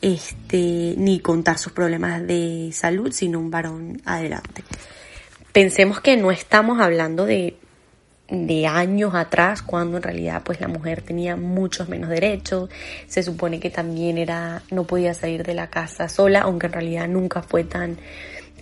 este, 0.00 0.94
ni 0.96 1.20
contar 1.20 1.58
sus 1.58 1.72
problemas 1.72 2.26
de 2.26 2.70
salud, 2.72 3.12
sino 3.12 3.38
un 3.38 3.50
varón 3.50 4.02
adelante. 4.04 4.64
Pensemos 5.52 6.00
que 6.00 6.16
no 6.16 6.30
estamos 6.30 6.80
hablando 6.80 7.24
de 7.24 7.56
de 8.28 8.66
años 8.66 9.14
atrás 9.14 9.62
cuando 9.62 9.98
en 9.98 10.02
realidad 10.02 10.42
pues 10.44 10.60
la 10.60 10.68
mujer 10.68 11.02
tenía 11.02 11.36
muchos 11.36 11.88
menos 11.88 12.08
derechos. 12.08 12.70
Se 13.06 13.22
supone 13.22 13.60
que 13.60 13.70
también 13.70 14.18
era 14.18 14.62
no 14.70 14.84
podía 14.84 15.14
salir 15.14 15.44
de 15.44 15.54
la 15.54 15.68
casa 15.68 16.08
sola 16.08 16.40
aunque 16.40 16.66
en 16.66 16.72
realidad 16.72 17.08
nunca 17.08 17.42
fue 17.42 17.64
tan 17.64 17.98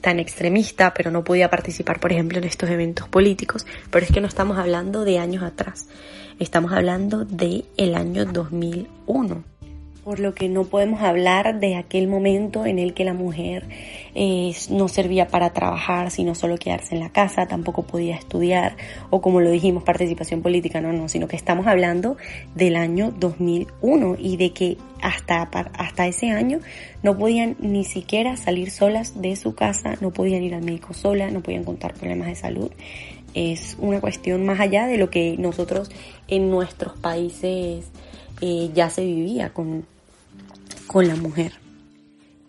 tan 0.00 0.18
extremista 0.18 0.92
pero 0.94 1.12
no 1.12 1.22
podía 1.22 1.48
participar 1.48 2.00
por 2.00 2.12
ejemplo 2.12 2.38
en 2.38 2.44
estos 2.44 2.70
eventos 2.70 3.08
políticos. 3.08 3.66
Pero 3.90 4.04
es 4.04 4.12
que 4.12 4.20
no 4.20 4.26
estamos 4.26 4.58
hablando 4.58 5.04
de 5.04 5.18
años 5.18 5.42
atrás. 5.42 5.88
Estamos 6.38 6.72
hablando 6.72 7.24
de 7.24 7.64
el 7.76 7.94
año 7.94 8.24
2001 8.24 9.51
por 10.04 10.18
lo 10.18 10.34
que 10.34 10.48
no 10.48 10.64
podemos 10.64 11.00
hablar 11.02 11.60
de 11.60 11.76
aquel 11.76 12.08
momento 12.08 12.66
en 12.66 12.78
el 12.78 12.92
que 12.92 13.04
la 13.04 13.14
mujer 13.14 13.68
eh, 14.14 14.52
no 14.68 14.88
servía 14.88 15.28
para 15.28 15.50
trabajar, 15.50 16.10
sino 16.10 16.34
solo 16.34 16.56
quedarse 16.56 16.94
en 16.94 17.00
la 17.00 17.10
casa, 17.10 17.46
tampoco 17.46 17.84
podía 17.84 18.16
estudiar, 18.16 18.76
o 19.10 19.20
como 19.20 19.40
lo 19.40 19.50
dijimos, 19.50 19.84
participación 19.84 20.42
política, 20.42 20.80
no, 20.80 20.92
no, 20.92 21.08
sino 21.08 21.28
que 21.28 21.36
estamos 21.36 21.66
hablando 21.68 22.16
del 22.54 22.76
año 22.76 23.12
2001 23.16 24.16
y 24.18 24.36
de 24.36 24.52
que 24.52 24.76
hasta, 25.00 25.42
hasta 25.42 26.06
ese 26.06 26.30
año 26.30 26.58
no 27.02 27.16
podían 27.16 27.56
ni 27.60 27.84
siquiera 27.84 28.36
salir 28.36 28.70
solas 28.70 29.20
de 29.20 29.36
su 29.36 29.54
casa, 29.54 29.96
no 30.00 30.10
podían 30.10 30.42
ir 30.42 30.54
al 30.54 30.62
médico 30.62 30.94
sola, 30.94 31.30
no 31.30 31.42
podían 31.42 31.64
contar 31.64 31.94
problemas 31.94 32.28
de 32.28 32.34
salud. 32.34 32.70
Es 33.34 33.76
una 33.78 34.00
cuestión 34.00 34.44
más 34.44 34.60
allá 34.60 34.86
de 34.86 34.98
lo 34.98 35.10
que 35.10 35.36
nosotros 35.38 35.90
en 36.28 36.50
nuestros 36.50 36.98
países 36.98 37.90
eh, 38.40 38.70
ya 38.74 38.90
se 38.90 39.04
vivía 39.04 39.50
con, 39.54 39.86
con 40.92 41.08
la 41.08 41.16
mujer. 41.16 41.52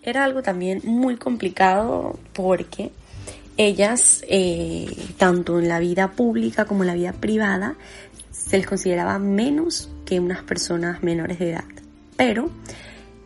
Era 0.01 0.25
algo 0.25 0.41
también 0.41 0.81
muy 0.83 1.15
complicado 1.15 2.19
porque 2.33 2.91
ellas, 3.55 4.23
eh, 4.27 4.93
tanto 5.17 5.59
en 5.59 5.69
la 5.69 5.79
vida 5.79 6.12
pública 6.12 6.65
como 6.65 6.83
en 6.83 6.88
la 6.88 6.93
vida 6.93 7.13
privada, 7.13 7.75
se 8.31 8.57
les 8.57 8.67
consideraba 8.67 9.17
menos 9.17 9.89
que 10.05 10.19
unas 10.19 10.43
personas 10.43 11.01
menores 11.03 11.39
de 11.39 11.51
edad. 11.51 11.63
Pero 12.17 12.50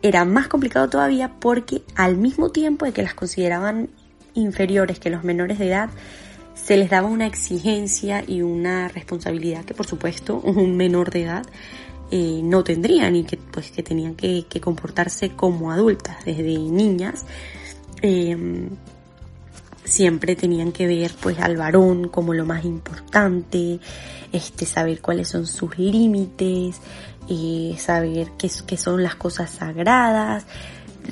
era 0.02 0.24
más 0.24 0.46
complicado 0.46 0.88
todavía 0.88 1.32
porque 1.40 1.82
al 1.96 2.16
mismo 2.16 2.50
tiempo 2.50 2.84
de 2.84 2.92
que 2.92 3.02
las 3.02 3.14
consideraban 3.14 3.88
inferiores 4.34 5.00
que 5.00 5.10
los 5.10 5.24
menores 5.24 5.58
de 5.58 5.68
edad, 5.68 5.90
se 6.54 6.76
les 6.76 6.90
daba 6.90 7.08
una 7.08 7.26
exigencia 7.26 8.22
y 8.26 8.42
una 8.42 8.88
responsabilidad 8.88 9.64
que 9.64 9.74
por 9.74 9.86
supuesto 9.86 10.36
un 10.44 10.76
menor 10.76 11.10
de 11.10 11.24
edad 11.24 11.44
eh, 12.10 12.40
no 12.42 12.64
tendrían 12.64 13.16
y 13.16 13.24
que 13.24 13.36
pues 13.36 13.70
que 13.70 13.82
tenían 13.82 14.14
que, 14.14 14.46
comportarse 14.60 15.30
como 15.30 15.70
adultas 15.70 16.24
desde 16.24 16.58
niñas 16.58 17.26
em, 18.02 18.70
siempre 19.84 20.36
tenían 20.36 20.72
que 20.72 20.86
ver 20.86 21.12
pues 21.20 21.38
al 21.38 21.56
varón 21.56 22.08
como 22.08 22.34
lo 22.34 22.44
más 22.46 22.64
importante 22.64 23.80
este 24.32 24.66
saber 24.66 25.00
cuáles 25.00 25.28
son 25.28 25.46
sus 25.46 25.78
límites 25.78 26.80
eh, 27.28 27.76
saber 27.78 28.32
qué, 28.38 28.50
qué 28.66 28.76
son 28.76 29.02
las 29.02 29.14
cosas 29.16 29.50
sagradas 29.50 30.46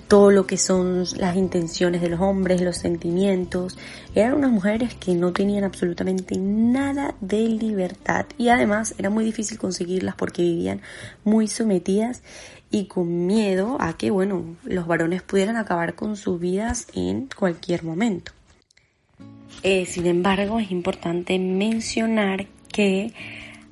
todo 0.09 0.31
lo 0.31 0.47
que 0.47 0.57
son 0.57 1.05
las 1.17 1.37
intenciones 1.37 2.01
de 2.01 2.09
los 2.09 2.21
hombres, 2.21 2.61
los 2.61 2.77
sentimientos. 2.77 3.79
Eran 4.15 4.35
unas 4.35 4.51
mujeres 4.51 4.95
que 4.95 5.15
no 5.15 5.33
tenían 5.33 5.65
absolutamente 5.65 6.37
nada 6.39 7.15
de 7.21 7.49
libertad 7.49 8.27
y 8.39 8.49
además 8.49 8.95
era 8.99 9.11
muy 9.11 9.25
difícil 9.25 9.59
conseguirlas 9.59 10.15
porque 10.15 10.43
vivían 10.43 10.81
muy 11.25 11.49
sometidas 11.49 12.23
y 12.71 12.87
con 12.87 13.27
miedo 13.27 13.77
a 13.81 13.97
que, 13.97 14.11
bueno, 14.11 14.57
los 14.65 14.87
varones 14.87 15.23
pudieran 15.23 15.57
acabar 15.57 15.95
con 15.95 16.17
sus 16.17 16.41
vidas 16.41 16.89
en 16.95 17.29
cualquier 17.37 17.85
momento. 17.85 18.33
Eh, 19.63 19.87
sin 19.87 20.07
embargo, 20.07 20.59
es 20.59 20.71
importante 20.71 21.39
mencionar 21.39 22.47
que 22.73 23.13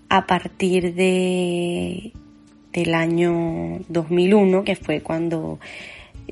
a 0.09 0.27
partir 0.27 0.95
de 0.95 2.13
del 2.75 2.95
año 2.95 3.81
2001, 3.89 4.65
que 4.65 4.75
fue 4.75 5.01
cuando 5.01 5.61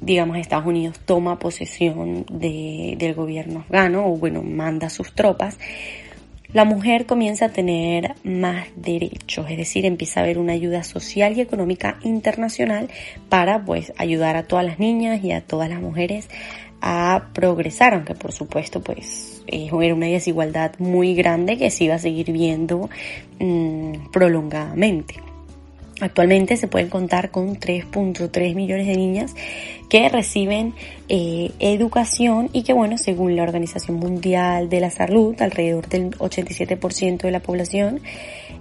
digamos, 0.02 0.37
Estados 0.37 0.66
Unidos 0.66 1.00
toma 1.04 1.38
posesión 1.38 2.26
de, 2.30 2.97
del 2.99 3.14
gobierno 3.14 3.61
afgano 3.61 4.06
o 4.06 4.16
bueno, 4.16 4.42
manda 4.42 4.90
sus 4.90 5.14
tropas, 5.14 5.59
la 6.52 6.66
mujer 6.66 7.06
comienza 7.06 7.47
a 7.47 7.49
tener 7.49 8.14
más 8.25 8.66
derechos, 8.76 9.47
es 9.49 9.56
decir, 9.56 9.87
empieza 9.87 10.21
a 10.21 10.25
haber 10.25 10.38
una 10.38 10.52
ayuda 10.52 10.82
social 10.82 11.35
y 11.35 11.40
económica 11.40 11.99
internacional 12.02 12.90
para 13.30 13.64
pues 13.64 13.94
ayudar 13.97 14.37
a 14.37 14.42
todas 14.42 14.66
las 14.66 14.78
niñas 14.78 15.25
y 15.25 15.32
a 15.32 15.40
todas 15.40 15.71
las 15.71 15.80
mujeres 15.80 16.28
a 16.82 17.28
progresar, 17.32 17.94
aunque 17.94 18.14
por 18.14 18.32
supuesto 18.32 18.82
pues 18.82 19.42
era 19.47 19.94
una 19.94 20.06
desigualdad 20.06 20.73
muy 20.78 21.14
grande 21.14 21.56
que 21.56 21.71
se 21.71 21.85
iba 21.85 21.94
a 21.94 21.99
seguir 21.99 22.32
viendo 22.32 22.90
mm, 23.38 24.11
prolongadamente. 24.12 25.31
Actualmente 26.02 26.56
se 26.56 26.66
pueden 26.66 26.88
contar 26.88 27.30
con 27.30 27.61
3.3 27.61 28.56
millones 28.56 28.88
de 28.88 28.97
niñas 28.97 29.37
que 29.88 30.09
reciben 30.09 30.75
eh, 31.09 31.52
educación 31.61 32.50
y 32.52 32.64
que, 32.64 32.73
bueno, 32.73 32.99
según 32.99 33.37
la 33.37 33.44
Organización 33.44 33.99
Mundial 33.99 34.68
de 34.68 34.80
la 34.80 34.90
Salud, 34.90 35.40
alrededor 35.40 35.88
del 35.88 36.11
87% 36.18 37.18
de 37.18 37.30
la 37.30 37.38
población 37.38 38.00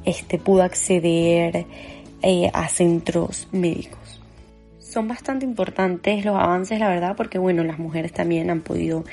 este, 0.05 0.38
pudo 0.38 0.62
acceder 0.62 1.65
eh, 2.21 2.51
a 2.53 2.69
centros 2.69 3.47
médicos. 3.51 4.21
Son 4.77 5.08
bastante 5.08 5.43
importantes 5.43 6.23
los 6.23 6.36
avances, 6.36 6.77
la 6.77 6.89
verdad, 6.89 7.15
porque, 7.17 7.39
bueno, 7.39 7.63
las 7.63 7.80
mujeres 7.80 8.13
también 8.13 8.51
han 8.51 8.62
podido 8.62 9.04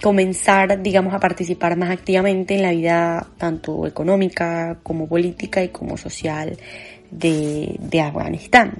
comenzar, 0.00 0.80
digamos, 0.80 1.12
a 1.12 1.18
participar 1.18 1.76
más 1.76 1.90
activamente 1.90 2.54
en 2.54 2.62
la 2.62 2.70
vida 2.70 3.26
tanto 3.36 3.84
económica 3.84 4.78
como 4.84 5.08
política 5.08 5.64
y 5.64 5.70
como 5.70 5.96
social 5.96 6.56
de, 7.18 8.00
Afganistán. 8.00 8.72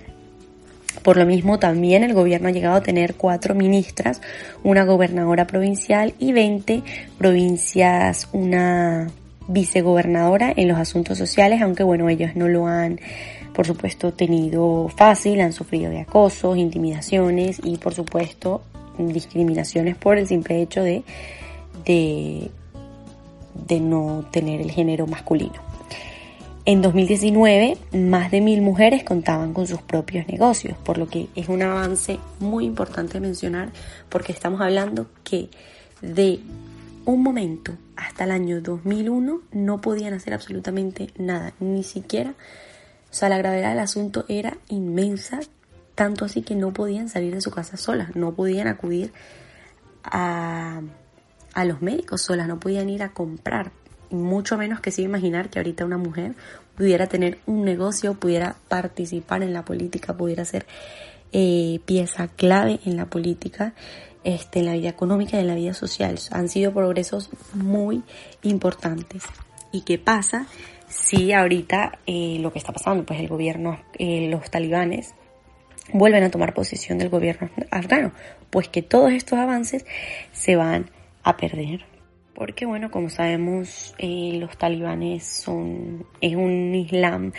Por 1.03 1.17
lo 1.17 1.27
mismo, 1.27 1.59
también 1.59 2.03
el 2.03 2.15
gobierno 2.15 2.49
ha 2.49 2.53
llegado 2.53 2.77
a 2.77 2.83
tener 2.83 3.15
cuatro 3.15 3.55
ministras, 3.55 4.21
una 4.63 4.85
gobernadora 4.85 5.47
provincial 5.47 6.15
y 6.19 6.33
20 6.33 6.83
provincias, 7.19 8.29
una 8.33 9.09
vicegobernadora 9.47 10.53
en 10.57 10.69
los 10.69 10.79
asuntos 10.79 11.19
sociales, 11.19 11.61
aunque 11.61 11.83
bueno, 11.83 12.09
ellos 12.09 12.37
no 12.37 12.49
lo 12.49 12.67
han, 12.67 13.01
por 13.53 13.67
supuesto, 13.67 14.13
tenido 14.13 14.89
fácil, 14.89 15.41
han 15.41 15.53
sufrido 15.53 15.91
de 15.91 16.01
acosos, 16.01 16.57
intimidaciones 16.57 17.61
y, 17.63 17.77
por 17.77 17.93
supuesto, 17.93 18.63
discriminaciones 18.97 19.97
por 19.97 20.17
el 20.17 20.27
simple 20.27 20.63
hecho 20.63 20.83
de, 20.83 21.03
de, 21.85 22.51
de 23.67 23.81
no 23.81 24.25
tener 24.31 24.61
el 24.61 24.71
género 24.71 25.07
masculino. 25.07 25.64
En 26.67 26.81
2019, 26.81 27.77
más 27.93 28.31
de 28.31 28.41
mil 28.41 28.63
mujeres 28.63 29.05
contaban 29.05 29.53
con 29.53 29.67
sus 29.67 29.83
propios 29.83 30.27
negocios, 30.27 30.79
por 30.79 30.97
lo 30.97 31.09
que 31.09 31.29
es 31.35 31.51
un 31.51 31.61
avance 31.61 32.19
muy 32.41 32.65
importante 32.65 33.21
mencionar 33.21 33.71
porque 34.09 34.33
estamos 34.33 34.63
hablando 34.63 35.07
que 35.25 35.51
de 36.01 36.41
un 37.05 37.23
momento 37.23 37.73
hasta 37.97 38.25
el 38.25 38.31
año 38.31 38.63
2001 38.63 39.43
no 39.53 39.81
podían 39.83 40.15
hacer 40.15 40.33
absolutamente 40.33 41.11
nada, 41.19 41.53
ni 41.61 41.83
siquiera, 41.83 42.31
o 42.31 43.15
sea, 43.15 43.29
la 43.29 43.37
gravedad 43.37 43.69
del 43.69 43.81
asunto 43.81 44.25
era 44.29 44.57
inmensa, 44.71 45.41
tanto 45.95 46.25
así 46.25 46.41
que 46.41 46.55
no 46.55 46.73
podían 46.73 47.11
salir 47.11 47.35
de 47.35 47.43
su 47.43 47.51
casa 47.51 47.77
solas, 47.77 48.17
no 48.17 48.33
podían 48.33 48.69
acudir 48.69 49.13
a, 50.03 50.81
a 51.53 51.65
los 51.67 51.83
médicos 51.83 52.23
solas, 52.23 52.49
no 52.49 52.59
podían 52.59 52.89
ir 52.89 53.03
a 53.03 53.13
comprar 53.13 53.71
mucho 54.15 54.57
menos 54.57 54.81
que 54.81 54.91
se 54.91 55.03
imaginar 55.03 55.51
que 55.51 55.59
ahorita 55.59 55.85
una 55.85 55.99
mujer 55.99 56.35
pudiera 56.77 57.07
tener 57.07 57.39
un 57.47 57.65
negocio, 57.65 58.15
pudiera 58.15 58.57
participar 58.69 59.43
en 59.43 59.53
la 59.53 59.65
política, 59.65 60.17
pudiera 60.17 60.45
ser 60.45 60.67
eh, 61.33 61.81
pieza 61.85 62.29
clave 62.29 62.81
en 62.85 62.97
la 62.97 63.07
política, 63.07 63.75
este, 64.23 64.61
en 64.61 64.67
la 64.67 64.75
vida 64.75 64.89
económica 64.89 65.37
y 65.37 65.41
en 65.41 65.49
la 65.49 65.55
vida 65.55 65.75
social. 65.75 66.19
Han 66.31 66.49
sido 66.49 66.73
progresos 66.73 67.31
muy 67.53 68.03
importantes. 68.43 69.25
¿Y 69.73 69.83
qué 69.83 69.99
pasa 69.99 70.47
si 70.89 71.33
ahorita 71.33 71.99
eh, 72.07 72.39
lo 72.41 72.53
que 72.53 72.59
está 72.59 72.73
pasando, 72.73 73.05
pues 73.05 73.21
el 73.21 73.29
gobierno, 73.29 73.81
eh, 73.99 74.29
los 74.31 74.51
talibanes 74.51 75.15
vuelven 75.93 76.23
a 76.23 76.31
tomar 76.31 76.55
posesión 76.55 76.99
del 76.99 77.09
gobierno 77.09 77.51
afgano? 77.71 78.13
Pues 78.51 78.69
que 78.69 78.83
todos 78.83 79.13
estos 79.13 79.39
avances 79.39 79.85
se 80.33 80.57
van 80.57 80.91
a 81.25 81.37
perder 81.37 81.94
porque 82.35 82.67
bueno, 82.67 82.91
como 82.91 83.11
sabemos, 83.11 83.95
eh, 83.99 84.39
los 84.41 84.57
talibanes 84.59 85.25
son, 85.25 86.07
es 86.21 86.35
un 86.35 86.75
islam 86.75 87.33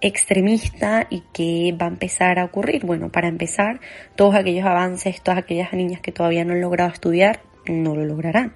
extremista 0.00 1.06
y 1.08 1.22
que 1.32 1.74
va 1.80 1.86
a 1.86 1.88
empezar 1.88 2.38
a 2.38 2.44
ocurrir. 2.44 2.84
Bueno, 2.84 3.10
para 3.10 3.28
empezar, 3.28 3.80
todos 4.16 4.34
aquellos 4.34 4.66
avances, 4.66 5.22
todas 5.22 5.38
aquellas 5.38 5.72
niñas 5.72 6.00
que 6.00 6.12
todavía 6.12 6.44
no 6.44 6.52
han 6.52 6.60
logrado 6.60 6.90
estudiar, 6.90 7.40
no 7.66 7.94
lo 7.94 8.04
lograrán. 8.04 8.54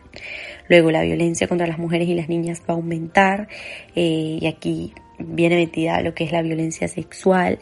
Luego 0.69 0.91
la 0.91 1.03
violencia 1.03 1.49
contra 1.49 1.67
las 1.67 1.79
mujeres 1.79 2.07
y 2.09 2.15
las 2.15 2.29
niñas 2.29 2.61
va 2.69 2.75
a 2.75 2.77
aumentar 2.77 3.49
eh, 3.97 4.39
y 4.41 4.47
aquí 4.47 4.93
viene 5.19 5.57
metida 5.57 6.03
lo 6.03 6.15
que 6.15 6.25
es 6.25 6.33
la 6.33 6.43
violencia 6.43 6.87
sexual, 6.87 7.61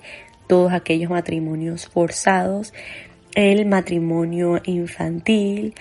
todos 0.49 0.73
aquellos 0.73 1.11
matrimonios 1.11 1.87
forzados, 1.87 2.75
el 3.35 3.67
matrimonio 3.67 4.61
infantil, 4.65 5.75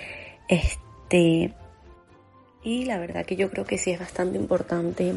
este 0.48 1.54
y 2.66 2.84
la 2.84 2.98
verdad 2.98 3.26
que 3.26 3.36
yo 3.36 3.50
creo 3.52 3.64
que 3.64 3.78
sí 3.78 3.92
es 3.92 4.00
bastante 4.00 4.38
importante 4.38 5.14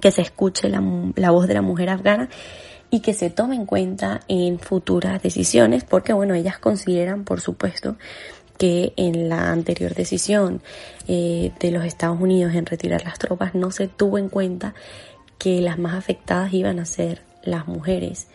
que 0.00 0.10
se 0.10 0.20
escuche 0.20 0.68
la, 0.68 0.80
voz 1.30 1.46
de 1.46 1.54
la 1.54 1.62
mujer 1.62 1.88
afgana 1.88 2.28
y 2.90 3.00
que 3.00 3.14
se 3.14 3.30
tome 3.30 3.54
en 3.54 3.66
cuenta 3.66 4.20
en 4.26 4.58
futuras 4.58 5.22
decisiones, 5.22 5.84
porque 5.84 6.12
bueno, 6.12 6.34
ellas 6.34 6.58
consideran, 6.58 7.24
por 7.24 7.40
supuesto, 7.40 7.96
que 8.58 8.92
en 8.96 9.28
la 9.28 9.52
anterior 9.52 9.94
decisión 9.94 10.60
eh, 11.06 11.52
de 11.60 11.70
los 11.70 11.84
Estados 11.84 12.20
Unidos 12.20 12.54
en 12.54 12.66
retirar 12.66 13.04
las 13.04 13.18
tropas 13.18 13.54
no 13.54 13.70
se 13.70 13.86
tuvo 13.86 14.18
en 14.18 14.28
cuenta 14.28 14.74
que 15.38 15.60
las 15.60 15.78
más 15.78 15.94
afectadas 15.94 16.52
iban 16.52 16.80
a 16.80 16.84
ser 16.84 17.22
las 17.44 17.68
mujeres. 17.68 18.26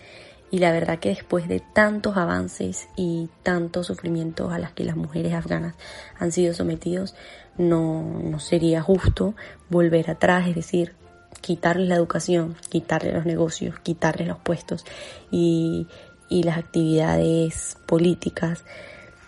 Y 0.49 0.60
la 0.60 0.71
verdad 0.71 0.99
que 0.99 1.10
después 1.10 1.49
de 1.49 1.60
tantos 1.60 2.15
avances 2.15 2.88
y 2.95 3.29
tantos 3.43 3.88
sufrimientos 3.88 4.53
a 4.53 4.60
las 4.60 4.71
que 4.71 4.86
las 4.86 4.95
mujeres 4.95 5.33
afganas 5.33 5.75
han 6.17 6.31
sido 6.31 6.53
sometidos, 6.53 7.15
no, 7.58 8.20
no 8.24 8.39
sería 8.39 8.82
justo 8.82 9.36
volver 9.70 10.10
atrás, 10.10 10.48
es 10.48 10.56
decir, 10.56 10.93
quitarles 11.41 11.88
la 11.88 11.96
educación, 11.96 12.56
quitarles 12.70 13.13
los 13.13 13.26
negocios, 13.26 13.80
quitarles 13.80 14.28
los 14.28 14.39
puestos 14.39 14.86
y, 15.32 15.88
y 16.30 16.43
las 16.43 16.58
actividades 16.58 17.78
políticas, 17.86 18.63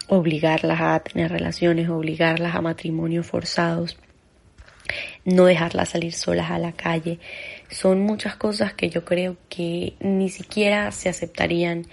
obligarlas 0.08 0.82
a 0.82 1.00
tener 1.00 1.32
relaciones, 1.32 1.90
obligarlas 1.90 2.56
a 2.56 2.62
matrimonios 2.62 3.26
forzados. 3.26 3.98
no 5.24 5.46
dejarlas 5.46 5.90
salir 5.90 6.14
solas 6.14 6.50
a 6.50 6.58
la 6.58 6.72
calle. 6.72 7.20
Son 7.70 8.02
muchas 8.02 8.36
cosas 8.36 8.74
que 8.74 8.90
yo 8.90 9.06
creo 9.06 9.38
que 9.48 9.94
ni 10.00 10.30
siquiera 10.30 10.92
se 10.92 11.10
aceptarían 11.10 11.86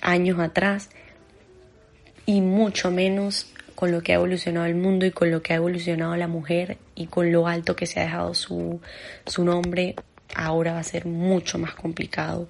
años 0.00 0.40
atrás 0.40 0.90
y 2.26 2.40
mucho 2.40 2.90
menos 2.90 3.46
con 3.76 3.92
lo 3.92 4.02
que 4.02 4.12
ha 4.12 4.16
evolucionado 4.16 4.66
el 4.66 4.74
mundo 4.74 5.06
y 5.06 5.12
con 5.12 5.30
lo 5.30 5.42
que 5.42 5.52
ha 5.52 5.56
evolucionado 5.56 6.16
la 6.16 6.26
mujer 6.26 6.78
y 6.96 7.06
con 7.06 7.30
lo 7.30 7.46
alto 7.46 7.76
que 7.76 7.86
se 7.86 8.00
ha 8.00 8.04
dejado 8.04 8.34
su, 8.34 8.80
su 9.26 9.44
nombre, 9.44 9.94
ahora 10.34 10.72
va 10.72 10.80
a 10.80 10.84
ser 10.84 11.06
mucho 11.06 11.58
más 11.58 11.74
complicado 11.74 12.48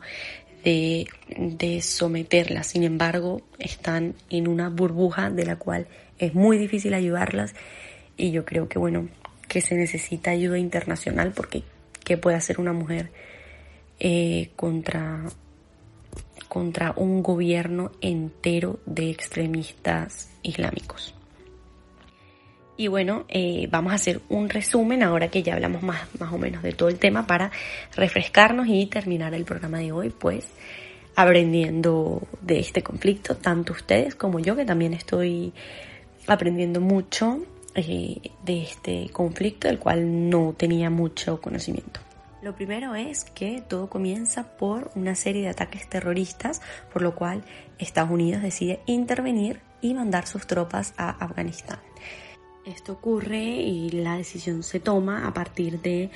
de, 0.65 1.09
de 1.37 1.83
someterlas. 1.83 2.69
Sin 2.69 2.85
embargo, 2.85 3.43
están 3.59 4.15
en 4.31 4.47
una 4.47 4.69
burbuja 4.71 5.29
de 5.29 5.45
la 5.45 5.57
cual 5.57 5.89
es 6.19 6.33
muy 6.33 6.59
difícil 6.59 6.95
ayudarlas 6.95 7.55
y 8.17 8.31
yo 8.31 8.45
creo 8.45 8.69
que 8.69 8.79
bueno, 8.79 9.09
que 9.49 9.61
se 9.61 9.75
necesita 9.75 10.31
ayuda 10.31 10.59
internacional 10.59 11.33
porque 11.33 11.65
¿qué 12.05 12.17
puede 12.17 12.37
hacer 12.37 12.61
una 12.61 12.73
mujer 12.73 13.11
eh, 13.99 14.51
contra, 14.55 15.25
contra 16.49 16.95
un 16.97 17.25
gobierno 17.25 17.91
entero 18.01 18.79
de 18.87 19.11
extremistas 19.11 20.31
islámicos? 20.43 21.16
Y 22.77 22.89
bueno, 22.89 23.25
eh, 23.29 23.69
vamos 23.71 23.93
a 23.93 23.97
hacer 23.97 24.21
un 24.29 24.49
resumen 24.51 25.03
ahora 25.03 25.29
que 25.29 25.43
ya 25.43 25.55
hablamos 25.55 25.83
más, 25.83 26.09
más 26.19 26.33
o 26.33 26.39
menos 26.39 26.63
de 26.63 26.73
todo 26.73 26.89
el 26.89 26.99
tema 26.99 27.27
para 27.27 27.51
refrescarnos 27.95 28.67
y 28.69 28.87
terminar 28.87 29.35
el 29.35 29.45
programa 29.45 29.79
de 29.79 29.93
hoy, 29.93 30.11
pues 30.11 30.47
aprendiendo 31.15 32.23
de 32.43 32.59
este 32.59 32.83
conflicto, 32.83 33.37
tanto 33.37 33.73
ustedes 33.73 34.15
como 34.15 34.39
yo, 34.39 34.55
que 34.55 34.67
también 34.67 34.93
estoy 34.93 35.55
aprendiendo 36.27 36.81
mucho 36.83 37.41
eh, 37.75 38.21
de 38.45 38.63
este 38.63 39.09
conflicto, 39.11 39.69
del 39.69 39.79
cual 39.79 40.29
no 40.29 40.55
tenía 40.57 40.91
mucho 40.91 41.41
conocimiento. 41.41 42.01
Lo 42.43 42.55
primero 42.55 42.95
es 42.95 43.25
que 43.25 43.63
todo 43.67 43.89
comienza 43.89 44.57
por 44.57 44.91
una 44.95 45.15
serie 45.15 45.43
de 45.43 45.49
ataques 45.49 45.89
terroristas, 45.89 46.61
por 46.93 47.03
lo 47.03 47.15
cual 47.15 47.43
Estados 47.79 48.11
Unidos 48.11 48.43
decide 48.43 48.81
intervenir 48.87 49.61
y 49.81 49.95
mandar 49.95 50.27
sus 50.27 50.47
tropas 50.47 50.95
a 50.97 51.11
Afganistán. 51.11 51.79
Esto 52.67 52.95
ocurre 52.95 53.39
y 53.39 53.91
la 53.91 54.17
decisión 54.17 54.65
se 54.65 54.81
toma 54.81 55.29
a 55.29 55.33
partir 55.33 55.81
de 55.83 56.11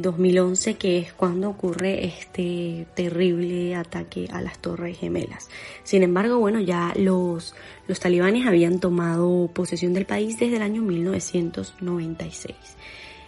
2011, 0.00 0.70
eh, 0.70 0.74
que 0.76 0.98
es 0.98 1.12
cuando 1.12 1.50
ocurre 1.50 2.06
este 2.06 2.86
terrible 2.94 3.74
ataque 3.74 4.26
a 4.32 4.40
las 4.40 4.58
Torres 4.60 4.98
Gemelas. 4.98 5.50
Sin 5.82 6.02
embargo, 6.02 6.38
bueno, 6.38 6.58
ya 6.58 6.94
los, 6.96 7.54
los 7.86 8.00
talibanes 8.00 8.46
habían 8.46 8.80
tomado 8.80 9.50
posesión 9.52 9.92
del 9.92 10.06
país 10.06 10.38
desde 10.38 10.56
el 10.56 10.62
año 10.62 10.80
1996. 10.80 12.56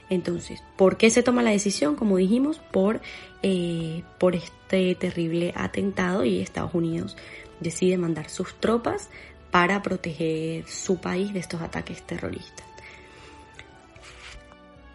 Entonces, 0.09 0.62
¿por 0.77 0.97
qué 0.97 1.11
se 1.11 1.23
toma 1.23 1.42
la 1.42 1.51
decisión? 1.51 1.95
Como 1.95 2.16
dijimos, 2.16 2.59
por, 2.73 3.03
eh, 3.42 4.03
por 4.19 4.35
este 4.35 4.95
terrible 4.95 5.53
atentado 5.57 6.25
y 6.25 6.40
Estados 6.40 6.73
Unidos 6.73 7.19
decide 7.61 7.99
mandar 7.99 8.31
sus 8.31 8.55
tropas 8.55 9.11
para 9.50 9.82
proteger 9.82 10.66
su 10.68 10.98
país 10.98 11.32
de 11.32 11.40
estos 11.40 11.61
ataques 11.62 12.02
terroristas. 12.02 12.66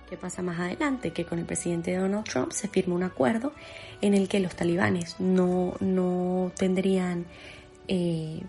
¿Qué 0.09 0.17
pasa 0.17 0.41
más 0.41 0.59
adelante? 0.59 1.11
Que 1.13 1.25
con 1.25 1.39
el 1.39 1.45
presidente 1.45 1.95
Donald 1.95 2.25
Trump 2.25 2.51
se 2.51 2.67
firma 2.67 2.95
un 2.95 3.03
acuerdo 3.03 3.53
en 4.01 4.13
el 4.13 4.27
que 4.27 4.41
los 4.41 4.55
talibanes 4.55 5.17
no, 5.19 5.75
no 5.79 6.51
tendrían 6.57 7.25
eh, 7.87 8.41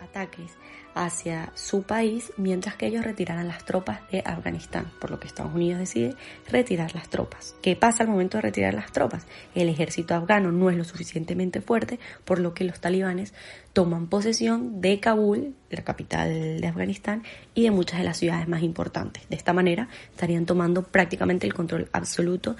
ataques 0.00 0.52
hacia 0.94 1.52
su 1.54 1.82
país 1.82 2.32
mientras 2.36 2.76
que 2.76 2.86
ellos 2.86 3.04
retiraran 3.04 3.48
las 3.48 3.64
tropas 3.64 4.00
de 4.10 4.22
Afganistán, 4.24 4.90
por 5.00 5.10
lo 5.10 5.18
que 5.18 5.26
Estados 5.26 5.54
Unidos 5.54 5.80
decide 5.80 6.14
retirar 6.48 6.94
las 6.94 7.08
tropas. 7.08 7.54
¿Qué 7.62 7.76
pasa 7.76 8.02
al 8.02 8.08
momento 8.08 8.38
de 8.38 8.42
retirar 8.42 8.74
las 8.74 8.92
tropas? 8.92 9.26
El 9.54 9.68
ejército 9.68 10.14
afgano 10.14 10.52
no 10.52 10.70
es 10.70 10.76
lo 10.76 10.84
suficientemente 10.84 11.60
fuerte, 11.60 11.98
por 12.24 12.38
lo 12.38 12.54
que 12.54 12.64
los 12.64 12.80
talibanes 12.80 13.32
toman 13.72 14.06
posesión 14.06 14.80
de 14.80 15.00
Kabul, 15.00 15.54
la 15.70 15.82
capital 15.82 16.60
de 16.60 16.66
Afganistán, 16.66 17.22
y 17.54 17.62
de 17.62 17.70
muchas 17.70 17.98
de 17.98 18.04
las 18.04 18.18
ciudades 18.18 18.48
más 18.48 18.62
importantes. 18.62 19.28
De 19.28 19.36
esta 19.36 19.52
manera 19.52 19.88
estarían 20.10 20.46
tomando 20.46 20.82
prácticamente 20.82 21.46
el 21.46 21.54
control 21.54 21.88
absoluto 21.92 22.56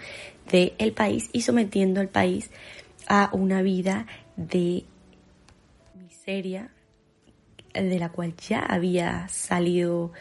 del 0.51 0.92
país 0.92 1.29
y 1.33 1.42
sometiendo 1.42 2.01
al 2.01 2.09
país 2.09 2.51
a 3.09 3.31
una 3.33 3.62
vida 3.62 4.07
de 4.37 4.85
miseria 5.95 6.71
de 7.74 7.98
la 7.98 8.11
cual 8.11 8.35
ya 8.37 8.61
había 8.61 9.28
salido 9.28 10.12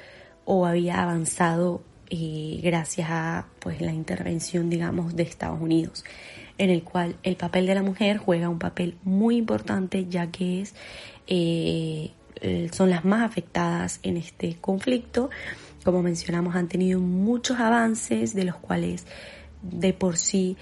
o 0.45 0.65
había 0.65 1.01
avanzado 1.01 1.83
eh, 2.09 2.59
gracias 2.63 3.09
a 3.09 3.47
pues 3.59 3.81
la 3.81 3.93
intervención 3.93 4.69
digamos 4.69 5.15
de 5.15 5.23
Estados 5.23 5.61
Unidos 5.61 6.03
en 6.57 6.69
el 6.69 6.83
cual 6.83 7.15
el 7.23 7.35
papel 7.37 7.65
de 7.65 7.75
la 7.75 7.83
mujer 7.83 8.17
juega 8.17 8.49
un 8.49 8.59
papel 8.59 8.97
muy 9.03 9.37
importante 9.37 10.07
ya 10.07 10.27
que 10.27 10.61
es 10.61 10.75
eh, 11.27 12.69
son 12.71 12.89
las 12.89 13.05
más 13.05 13.21
afectadas 13.21 13.99
en 14.01 14.17
este 14.17 14.57
conflicto. 14.59 15.29
Como 15.83 16.01
mencionamos 16.01 16.55
han 16.55 16.67
tenido 16.67 16.99
muchos 16.99 17.59
avances 17.59 18.33
de 18.33 18.45
los 18.45 18.55
cuales 18.55 19.05
de 19.61 19.93
por 19.93 20.17
sí 20.17 20.57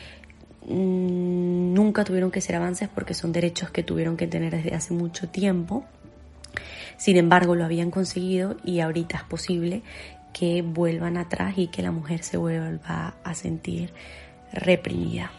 mm, 0.67 1.73
nunca 1.73 2.03
tuvieron 2.03 2.31
que 2.31 2.41
ser 2.41 2.57
avances 2.57 2.89
porque 2.89 3.13
son 3.13 3.31
derechos 3.31 3.71
que 3.71 3.83
tuvieron 3.83 4.17
que 4.17 4.27
tener 4.27 4.53
desde 4.53 4.75
hace 4.75 4.93
mucho 4.93 5.29
tiempo 5.29 5.85
sin 6.99 7.15
embargo, 7.15 7.55
lo 7.55 7.63
habían 7.63 7.91
conseguido 7.91 8.57
y 8.65 8.81
ahorita 8.81 9.17
es 9.17 9.23
posible 9.23 9.83
que 10.33 10.61
vuelvan 10.61 11.15
atrás 11.15 11.53
y 11.57 11.67
que 11.67 11.81
la 11.81 11.91
mujer 11.91 12.23
se 12.23 12.35
vuelva 12.35 13.15
a 13.23 13.33
sentir 13.33 13.93
reprimida. 14.51 15.31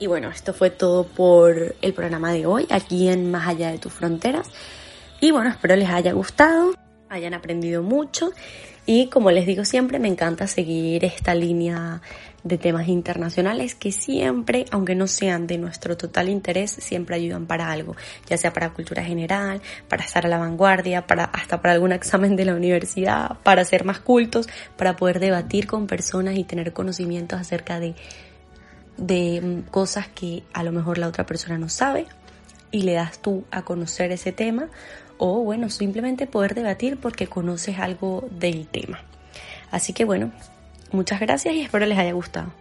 Y 0.00 0.08
bueno, 0.08 0.28
esto 0.28 0.52
fue 0.52 0.70
todo 0.70 1.06
por 1.06 1.76
el 1.80 1.94
programa 1.94 2.32
de 2.32 2.46
hoy, 2.46 2.66
aquí 2.68 3.08
en 3.08 3.30
Más 3.30 3.46
allá 3.46 3.70
de 3.70 3.78
tus 3.78 3.92
fronteras. 3.92 4.50
Y 5.20 5.30
bueno, 5.30 5.50
espero 5.50 5.76
les 5.76 5.88
haya 5.88 6.12
gustado, 6.12 6.74
hayan 7.08 7.32
aprendido 7.32 7.84
mucho 7.84 8.32
y 8.86 9.06
como 9.06 9.30
les 9.30 9.46
digo 9.46 9.64
siempre, 9.64 10.00
me 10.00 10.08
encanta 10.08 10.48
seguir 10.48 11.04
esta 11.04 11.32
línea 11.34 12.02
de 12.46 12.58
temas 12.58 12.88
internacionales 12.88 13.74
que 13.74 13.92
siempre, 13.92 14.66
aunque 14.70 14.94
no 14.94 15.06
sean 15.06 15.46
de 15.46 15.58
nuestro 15.58 15.96
total 15.96 16.28
interés, 16.28 16.70
siempre 16.70 17.16
ayudan 17.16 17.46
para 17.46 17.70
algo, 17.70 17.96
ya 18.28 18.36
sea 18.36 18.52
para 18.52 18.72
cultura 18.72 19.02
general, 19.04 19.60
para 19.88 20.04
estar 20.04 20.26
a 20.26 20.28
la 20.28 20.38
vanguardia, 20.38 21.06
para 21.06 21.24
hasta 21.24 21.60
para 21.60 21.74
algún 21.74 21.92
examen 21.92 22.36
de 22.36 22.44
la 22.44 22.54
universidad, 22.54 23.38
para 23.42 23.64
ser 23.64 23.84
más 23.84 24.00
cultos, 24.00 24.48
para 24.76 24.96
poder 24.96 25.20
debatir 25.20 25.66
con 25.66 25.86
personas 25.86 26.36
y 26.36 26.44
tener 26.44 26.72
conocimientos 26.72 27.40
acerca 27.40 27.80
de 27.80 27.94
de 28.96 29.40
mm, 29.42 29.70
cosas 29.70 30.08
que 30.08 30.42
a 30.52 30.62
lo 30.62 30.72
mejor 30.72 30.98
la 30.98 31.08
otra 31.08 31.26
persona 31.26 31.58
no 31.58 31.68
sabe 31.68 32.06
y 32.70 32.82
le 32.82 32.94
das 32.94 33.20
tú 33.20 33.44
a 33.50 33.62
conocer 33.62 34.12
ese 34.12 34.32
tema 34.32 34.68
o 35.18 35.40
bueno, 35.40 35.70
simplemente 35.70 36.26
poder 36.26 36.54
debatir 36.54 36.98
porque 36.98 37.26
conoces 37.26 37.78
algo 37.78 38.28
del 38.30 38.66
tema. 38.66 39.00
Así 39.70 39.92
que 39.92 40.04
bueno, 40.04 40.32
muchas 40.92 41.20
gracias 41.20 41.54
y 41.54 41.62
espero 41.62 41.86
les 41.86 41.98
haya 41.98 42.12
gustado. 42.12 42.52